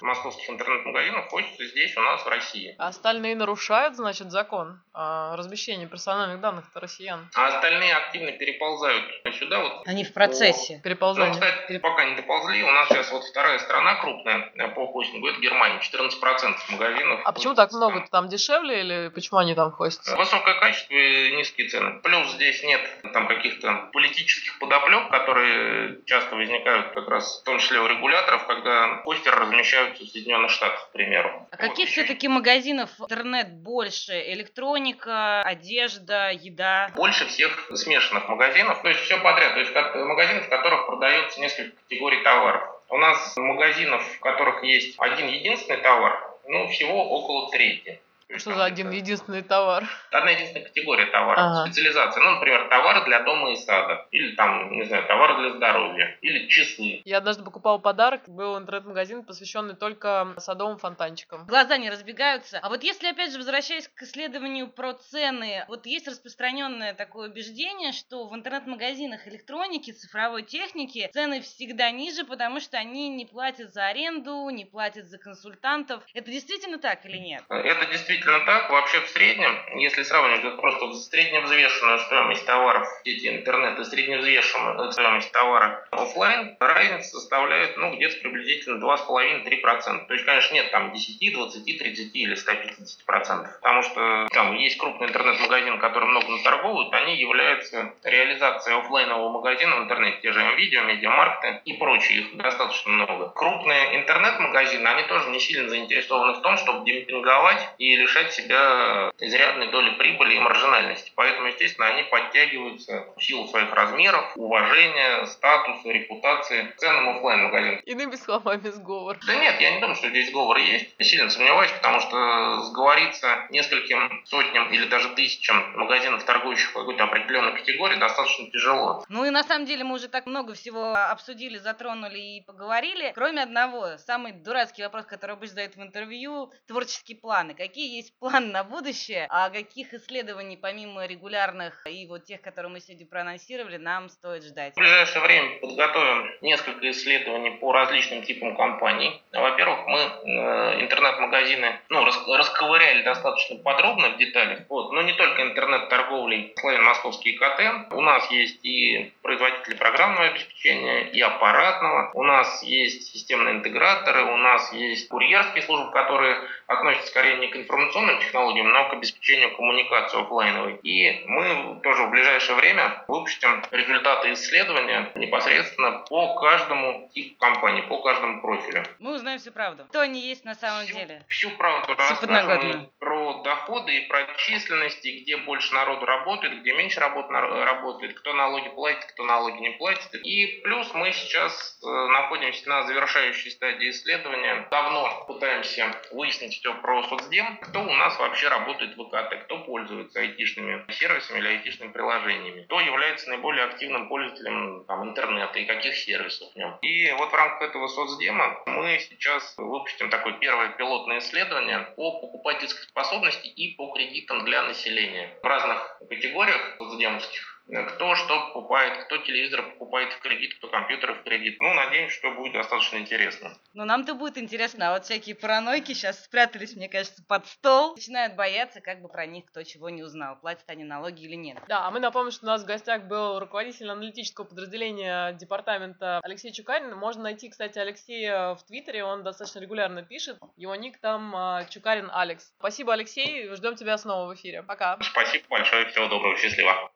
московских 0.00 0.48
интернет-магазинов 0.50 1.28
хостятся 1.28 1.66
здесь 1.66 1.96
у 1.96 2.00
нас 2.00 2.24
в 2.24 2.28
России. 2.28 2.74
А 2.78 2.88
остальные 2.88 3.36
нарушают, 3.36 3.96
значит, 3.96 4.30
закон 4.30 4.80
о 4.92 5.36
размещении 5.36 5.86
персональных 5.86 6.40
данных-то 6.40 6.80
россиян? 6.80 7.28
А 7.34 7.48
остальные 7.48 7.94
активно 7.94 8.32
переползают 8.32 9.04
сюда. 9.38 9.60
Вот 9.60 9.86
Они 9.86 10.04
в 10.04 10.12
процессе. 10.12 10.76
Ну, 10.76 10.82
Переползание. 10.82 11.34
кстати, 11.34 11.78
пока 11.78 12.04
не 12.04 12.16
доползли. 12.16 12.62
У 12.62 12.70
нас 12.70 12.88
сейчас 12.88 13.10
вот 13.12 13.24
вторая 13.24 13.58
страна 13.58 13.96
крупная 13.96 14.52
по 14.74 14.86
хостингу, 14.86 15.28
это 15.28 15.40
Германия. 15.40 15.80
14% 15.80 16.54
магазинов. 16.70 17.20
А 17.24 17.32
почему 17.32 17.54
так 17.54 17.72
много? 17.72 18.06
Там 18.10 18.28
дешевле 18.28 18.80
или 18.80 19.08
почему 19.08 19.38
они 19.38 19.54
там 19.54 19.72
хостятся? 19.72 20.16
Высокое 20.16 20.54
качество 20.60 20.94
и 20.94 21.36
низкие 21.36 21.68
цены. 21.68 22.00
Плюс 22.02 22.30
здесь 22.32 22.62
нет 22.62 22.80
там 23.12 23.28
каких-то 23.28 23.90
политических 23.92 24.58
подоплек, 24.58 25.10
которые 25.10 25.98
часто 26.06 26.36
возникают 26.36 26.92
как 26.92 27.08
раз 27.08 27.40
в 27.40 27.44
том 27.44 27.58
числе 27.58 27.80
у 27.80 27.86
регуляторов, 27.86 28.46
когда 28.46 29.02
хостинг 29.04 29.25
постеры 29.26 29.44
размещаются 29.44 30.04
в 30.04 30.08
Соединенных 30.08 30.50
Штатах, 30.50 30.88
к 30.88 30.92
примеру. 30.92 31.28
А 31.50 31.56
вот 31.56 31.70
каких 31.70 31.88
все-таки 31.88 32.28
магазинов 32.28 32.90
интернет 33.00 33.52
больше? 33.52 34.12
Электроника, 34.32 35.42
одежда, 35.42 36.30
еда? 36.30 36.90
Больше 36.94 37.26
всех 37.26 37.70
смешанных 37.74 38.28
магазинов, 38.28 38.82
то 38.82 38.88
есть 38.88 39.00
все 39.00 39.18
подряд. 39.18 39.54
То 39.54 39.60
есть 39.60 39.74
магазинов, 39.94 40.46
в 40.46 40.48
которых 40.48 40.86
продается 40.86 41.40
несколько 41.40 41.76
категорий 41.82 42.22
товаров. 42.22 42.62
У 42.88 42.98
нас 42.98 43.36
магазинов, 43.36 44.04
в 44.14 44.20
которых 44.20 44.62
есть 44.62 44.94
один 44.98 45.28
единственный 45.28 45.78
товар, 45.78 46.36
ну, 46.46 46.68
всего 46.68 47.10
около 47.10 47.50
трети. 47.50 48.00
Что 48.34 48.54
за 48.54 48.64
один 48.64 48.90
единственный 48.90 49.42
товар? 49.42 49.88
Одна 50.10 50.32
единственная 50.32 50.66
категория 50.66 51.06
товаров, 51.06 51.38
ага. 51.38 51.66
специализация. 51.66 52.22
Ну, 52.24 52.32
например, 52.32 52.68
товары 52.68 53.04
для 53.04 53.20
дома 53.22 53.52
и 53.52 53.56
сада. 53.56 54.06
Или 54.10 54.34
там, 54.34 54.72
не 54.72 54.84
знаю, 54.84 55.06
товары 55.06 55.36
для 55.36 55.50
здоровья. 55.56 56.18
Или 56.22 56.48
часы. 56.48 57.02
Я 57.04 57.18
однажды 57.18 57.44
покупал 57.44 57.78
подарок. 57.78 58.22
Был 58.26 58.58
интернет-магазин, 58.58 59.22
посвященный 59.22 59.76
только 59.76 60.34
садовым 60.38 60.78
фонтанчикам. 60.78 61.46
Глаза 61.46 61.76
не 61.76 61.88
разбегаются. 61.88 62.58
А 62.62 62.68
вот 62.68 62.82
если, 62.82 63.06
опять 63.06 63.30
же, 63.30 63.38
возвращаясь 63.38 63.88
к 63.88 64.02
исследованию 64.02 64.68
про 64.68 64.94
цены, 64.94 65.64
вот 65.68 65.86
есть 65.86 66.08
распространенное 66.08 66.94
такое 66.94 67.28
убеждение, 67.28 67.92
что 67.92 68.26
в 68.26 68.34
интернет-магазинах 68.34 69.28
электроники, 69.28 69.92
цифровой 69.92 70.42
техники 70.42 71.08
цены 71.12 71.42
всегда 71.42 71.92
ниже, 71.92 72.24
потому 72.24 72.58
что 72.58 72.76
они 72.76 73.08
не 73.08 73.24
платят 73.24 73.72
за 73.72 73.86
аренду, 73.86 74.48
не 74.50 74.64
платят 74.64 75.06
за 75.06 75.18
консультантов. 75.18 76.02
Это 76.12 76.28
действительно 76.30 76.78
так 76.78 77.06
или 77.06 77.18
нет? 77.18 77.44
Это 77.48 77.86
действительно 77.86 78.15
действительно 78.16 78.40
так. 78.40 78.70
Вообще 78.70 79.00
в 79.00 79.08
среднем, 79.08 79.58
если 79.76 80.02
сравнивать 80.02 80.56
просто 80.56 80.92
средневзвешенную 80.92 81.98
стоимость 82.00 82.46
товаров 82.46 82.88
в 82.88 83.04
сети 83.04 83.28
интернет 83.28 83.78
и 83.78 83.84
средневзвешенную 83.84 84.92
стоимость 84.92 85.32
товара 85.32 85.86
офлайн, 85.90 86.56
разница 86.60 87.18
составляет 87.18 87.76
ну, 87.76 87.94
где-то 87.94 88.20
приблизительно 88.20 88.84
2,5-3%. 88.84 90.06
То 90.06 90.14
есть, 90.14 90.24
конечно, 90.24 90.54
нет 90.54 90.70
там 90.70 90.92
10, 90.92 91.34
20, 91.34 91.78
30 91.78 92.14
или 92.14 92.36
150%. 92.36 93.48
Потому 93.60 93.82
что 93.82 94.28
там 94.32 94.54
есть 94.56 94.78
крупный 94.78 95.08
интернет-магазин, 95.08 95.78
который 95.78 96.08
много 96.08 96.28
наторговывают, 96.28 96.92
они 96.94 97.16
являются 97.16 97.92
реализацией 98.04 98.78
офлайнового 98.78 99.30
магазина 99.30 99.76
в 99.76 99.84
интернете, 99.84 100.18
те 100.22 100.32
же 100.32 100.54
видео, 100.56 100.82
медиамаркты 100.82 101.60
и 101.64 101.74
прочие, 101.74 102.20
их 102.20 102.36
достаточно 102.36 102.92
много. 102.92 103.30
Крупные 103.30 103.96
интернет-магазины, 103.96 104.86
они 104.86 105.02
тоже 105.04 105.30
не 105.30 105.40
сильно 105.40 105.68
заинтересованы 105.68 106.34
в 106.34 106.42
том, 106.42 106.56
чтобы 106.56 106.84
демпинговать 106.84 107.68
или 107.78 108.05
лишать 108.06 108.32
себя 108.32 109.10
изрядной 109.18 109.70
доли 109.70 109.90
прибыли 109.98 110.36
и 110.36 110.38
маржинальности. 110.38 111.12
Поэтому, 111.16 111.48
естественно, 111.48 111.88
они 111.88 112.04
подтягиваются 112.04 113.06
в 113.16 113.22
силу 113.22 113.48
своих 113.48 113.72
размеров, 113.74 114.32
уважения, 114.36 115.26
статуса, 115.26 115.88
репутации 115.88 116.62
к 116.62 116.76
ценам 116.76 117.16
офлайн 117.16 117.44
магазинов. 117.44 117.80
Иными 117.84 118.14
словами, 118.14 118.68
сговор. 118.68 119.18
Да 119.26 119.34
нет, 119.34 119.60
я 119.60 119.74
не 119.74 119.80
думаю, 119.80 119.96
что 119.96 120.08
здесь 120.08 120.30
сговор 120.30 120.56
есть. 120.58 120.94
Я 120.98 121.04
сильно 121.04 121.30
сомневаюсь, 121.30 121.72
потому 121.72 122.00
что 122.00 122.62
сговориться 122.62 123.46
нескольким 123.50 124.22
сотням 124.24 124.70
или 124.70 124.86
даже 124.86 125.08
тысячам 125.10 125.56
магазинов, 125.76 126.24
торгующих 126.24 126.70
в 126.70 126.74
какой-то 126.74 127.04
определенной 127.04 127.58
категории, 127.58 127.96
достаточно 127.96 128.50
тяжело. 128.50 129.04
Ну 129.08 129.24
и 129.24 129.30
на 129.30 129.42
самом 129.42 129.66
деле 129.66 129.84
мы 129.84 129.96
уже 129.96 130.08
так 130.08 130.26
много 130.26 130.54
всего 130.54 130.94
обсудили, 130.94 131.58
затронули 131.58 132.18
и 132.18 132.40
поговорили. 132.42 133.12
Кроме 133.14 133.42
одного, 133.42 133.98
самый 133.98 134.32
дурацкий 134.32 134.82
вопрос, 134.82 135.06
который 135.06 135.32
обычно 135.32 135.56
задают 135.56 135.76
в 135.76 135.82
интервью, 135.82 136.52
творческие 136.66 137.16
планы. 137.18 137.54
Какие 137.54 137.95
есть 137.96 138.18
план 138.18 138.52
на 138.52 138.62
будущее, 138.64 139.26
а 139.30 139.50
каких 139.50 139.94
исследований, 139.94 140.56
помимо 140.56 141.06
регулярных 141.06 141.86
и 141.86 142.06
вот 142.06 142.24
тех, 142.24 142.40
которые 142.40 142.70
мы 142.70 142.80
сегодня 142.80 143.06
проанонсировали, 143.06 143.76
нам 143.76 144.08
стоит 144.08 144.44
ждать? 144.44 144.74
В 144.74 144.78
ближайшее 144.78 145.22
время 145.22 145.60
подготовим 145.60 146.30
несколько 146.42 146.90
исследований 146.90 147.50
по 147.58 147.72
различным 147.72 148.22
типам 148.22 148.56
компаний. 148.56 149.22
Во-первых, 149.32 149.86
мы 149.86 149.98
э, 149.98 150.80
интернет-магазины 150.82 151.80
ну, 151.88 152.04
рас, 152.04 152.20
расковыряли 152.26 153.02
достаточно 153.02 153.56
подробно 153.58 154.10
в 154.10 154.16
деталях, 154.18 154.60
вот, 154.68 154.92
но 154.92 155.02
не 155.02 155.12
только 155.12 155.42
интернет-торговлей 155.42 156.52
Славян 156.58 156.84
Московский 156.84 157.36
КТ. 157.36 157.92
У 157.92 158.00
нас 158.00 158.30
есть 158.30 158.64
и 158.64 159.12
производители 159.22 159.74
программного 159.74 160.26
обеспечения, 160.26 161.10
и 161.10 161.20
аппаратного. 161.20 162.10
У 162.14 162.22
нас 162.22 162.62
есть 162.62 163.12
системные 163.12 163.56
интеграторы, 163.56 164.24
у 164.24 164.36
нас 164.36 164.72
есть 164.72 165.08
курьерские 165.08 165.62
службы, 165.62 165.92
которые 165.92 166.40
относятся 166.66 167.08
скорее 167.08 167.36
не 167.36 167.48
к 167.48 167.56
информационным 167.56 168.18
технологиям, 168.20 168.68
но 168.68 168.88
к 168.88 168.92
обеспечению 168.92 169.54
коммуникации 169.56 170.20
офлайновой. 170.20 170.76
И 170.82 171.24
мы 171.26 171.80
тоже 171.82 172.04
в 172.04 172.10
ближайшее 172.10 172.56
время 172.56 173.04
выпустим 173.08 173.62
результаты 173.70 174.32
исследования 174.32 175.10
непосредственно 175.14 176.04
по 176.08 176.34
каждому 176.40 177.08
типу 177.14 177.38
компании, 177.38 177.82
по 177.82 178.02
каждому 178.02 178.40
профилю. 178.40 178.84
Мы 178.98 179.14
узнаем 179.14 179.38
всю 179.38 179.52
правду. 179.52 179.84
Кто 179.88 180.00
они 180.00 180.20
есть 180.20 180.44
на 180.44 180.54
самом 180.54 180.84
всю, 180.84 180.94
деле. 180.94 181.22
Всю 181.28 181.50
правду 181.50 181.75
расскажем 181.86 182.90
про 182.98 183.42
доходы 183.42 183.96
и 183.96 184.08
про 184.08 184.26
численности, 184.36 185.22
где 185.22 185.36
больше 185.36 185.74
народу 185.74 186.06
работает, 186.06 186.60
где 186.60 186.72
меньше 186.72 187.00
работ 187.00 187.26
работает, 187.30 188.18
кто 188.18 188.32
налоги 188.32 188.68
платит, 188.68 189.04
кто 189.12 189.24
налоги 189.24 189.58
не 189.60 189.70
платит. 189.70 190.14
И 190.24 190.60
плюс 190.62 190.92
мы 190.94 191.12
сейчас 191.12 191.78
э, 191.82 191.86
находимся 191.86 192.68
на 192.68 192.84
завершающей 192.84 193.50
стадии 193.50 193.90
исследования. 193.90 194.66
Давно 194.70 195.24
пытаемся 195.26 195.92
выяснить 196.12 196.54
все 196.54 196.74
про 196.74 197.02
соцдем, 197.04 197.58
кто 197.58 197.80
у 197.82 197.92
нас 197.92 198.18
вообще 198.18 198.48
работает 198.48 198.96
в 198.96 199.02
ИКТ, 199.02 199.44
кто 199.44 199.58
пользуется 199.58 200.20
айтишными 200.20 200.84
сервисами 200.92 201.38
или 201.38 201.48
айтишными 201.48 201.92
приложениями, 201.92 202.64
кто 202.64 202.80
является 202.80 203.28
наиболее 203.28 203.64
активным 203.64 204.08
пользователем 204.08 204.84
там, 204.86 205.08
интернета 205.08 205.58
и 205.58 205.64
каких 205.64 205.96
сервисов 205.96 206.52
в 206.52 206.56
нем. 206.56 206.76
И 206.82 207.12
вот 207.12 207.30
в 207.30 207.34
рамках 207.34 207.70
этого 207.70 207.88
соцдема 207.88 208.62
мы 208.66 208.98
сейчас 208.98 209.54
выпустим 209.56 210.10
такое 210.10 210.34
первое 210.34 210.68
пилотное 210.70 211.18
исследование 211.18 211.65
по 211.96 212.20
покупательской 212.20 212.84
способности 212.84 213.48
и 213.48 213.74
по 213.74 213.92
кредитам 213.92 214.44
для 214.44 214.62
населения 214.62 215.36
в 215.42 215.46
разных 215.46 215.98
категориях 216.08 216.76
соцдемовских 216.78 217.55
кто 217.68 218.14
что 218.14 218.46
покупает, 218.46 219.04
кто 219.04 219.18
телевизор 219.18 219.62
покупает 219.72 220.12
в 220.12 220.20
кредит, 220.20 220.54
кто 220.58 220.68
компьютер 220.68 221.14
в 221.14 221.22
кредит. 221.24 221.56
Ну, 221.60 221.74
надеемся, 221.74 222.16
что 222.16 222.30
будет 222.30 222.52
достаточно 222.52 222.98
интересно. 222.98 223.50
Ну, 223.74 223.84
нам-то 223.84 224.14
будет 224.14 224.38
интересно, 224.38 224.88
а 224.88 224.92
вот 224.94 225.04
всякие 225.04 225.34
паранойки 225.34 225.92
сейчас 225.92 226.22
спрятались, 226.24 226.76
мне 226.76 226.88
кажется, 226.88 227.24
под 227.26 227.46
стол. 227.46 227.94
Начинают 227.96 228.36
бояться, 228.36 228.80
как 228.80 229.00
бы 229.00 229.08
про 229.08 229.26
них 229.26 229.46
кто 229.46 229.62
чего 229.62 229.90
не 229.90 230.02
узнал, 230.02 230.36
платят 230.36 230.64
они 230.68 230.84
налоги 230.84 231.22
или 231.24 231.34
нет. 231.34 231.58
Да, 231.68 231.86
а 231.86 231.90
мы 231.90 232.00
напомним, 232.00 232.30
что 232.30 232.46
у 232.46 232.48
нас 232.48 232.62
в 232.62 232.66
гостях 232.66 233.04
был 233.04 233.38
руководитель 233.38 233.90
аналитического 233.90 234.44
подразделения 234.44 235.32
департамента 235.32 236.20
Алексей 236.22 236.52
Чукарин. 236.52 236.94
Можно 236.96 237.24
найти, 237.24 237.48
кстати, 237.48 237.78
Алексея 237.78 238.54
в 238.54 238.62
Твиттере, 238.64 239.04
он 239.04 239.24
достаточно 239.24 239.58
регулярно 239.58 240.02
пишет. 240.02 240.38
Его 240.56 240.74
ник 240.76 240.98
там 240.98 241.34
а, 241.34 241.64
Чукарин 241.64 242.10
Алекс. 242.12 242.52
Спасибо, 242.58 242.92
Алексей, 242.92 243.52
ждем 243.54 243.74
тебя 243.74 243.98
снова 243.98 244.30
в 244.30 244.34
эфире. 244.34 244.62
Пока. 244.62 244.98
Спасибо 245.00 245.44
большое, 245.48 245.86
всего 245.86 246.06
доброго, 246.06 246.36
счастливо. 246.36 246.90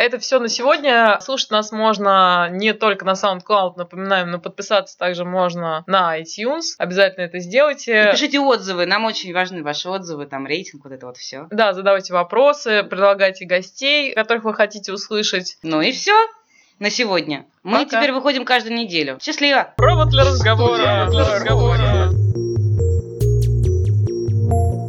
Это 0.00 0.18
все 0.18 0.38
на 0.38 0.48
сегодня. 0.48 1.18
Слушать 1.20 1.50
нас 1.50 1.72
можно 1.72 2.48
не 2.52 2.72
только 2.72 3.04
на 3.04 3.10
SoundCloud, 3.10 3.74
напоминаем, 3.76 4.30
но 4.30 4.38
подписаться 4.38 4.96
также 4.96 5.26
можно 5.26 5.84
на 5.86 6.18
iTunes. 6.18 6.62
Обязательно 6.78 7.24
это 7.24 7.38
сделайте. 7.38 8.08
И 8.08 8.10
пишите 8.12 8.40
отзывы, 8.40 8.86
нам 8.86 9.04
очень 9.04 9.34
важны 9.34 9.62
ваши 9.62 9.90
отзывы, 9.90 10.24
там 10.24 10.46
рейтинг, 10.46 10.84
вот 10.84 10.94
это 10.94 11.04
вот 11.04 11.18
все. 11.18 11.48
Да, 11.50 11.74
задавайте 11.74 12.14
вопросы, 12.14 12.82
предлагайте 12.82 13.44
гостей, 13.44 14.14
которых 14.14 14.44
вы 14.44 14.54
хотите 14.54 14.90
услышать. 14.90 15.58
Ну 15.62 15.82
и 15.82 15.92
все 15.92 16.14
на 16.78 16.88
сегодня. 16.88 17.44
Мы 17.62 17.84
Пока. 17.84 17.98
теперь 17.98 18.12
выходим 18.12 18.46
каждую 18.46 18.76
неделю. 18.76 19.18
Счастливо! 19.20 19.74
Провод 19.76 20.08
для 20.08 20.24
разговора. 20.24 20.82
Провод 20.82 21.10
для 21.10 21.34
разговора. 21.34 22.19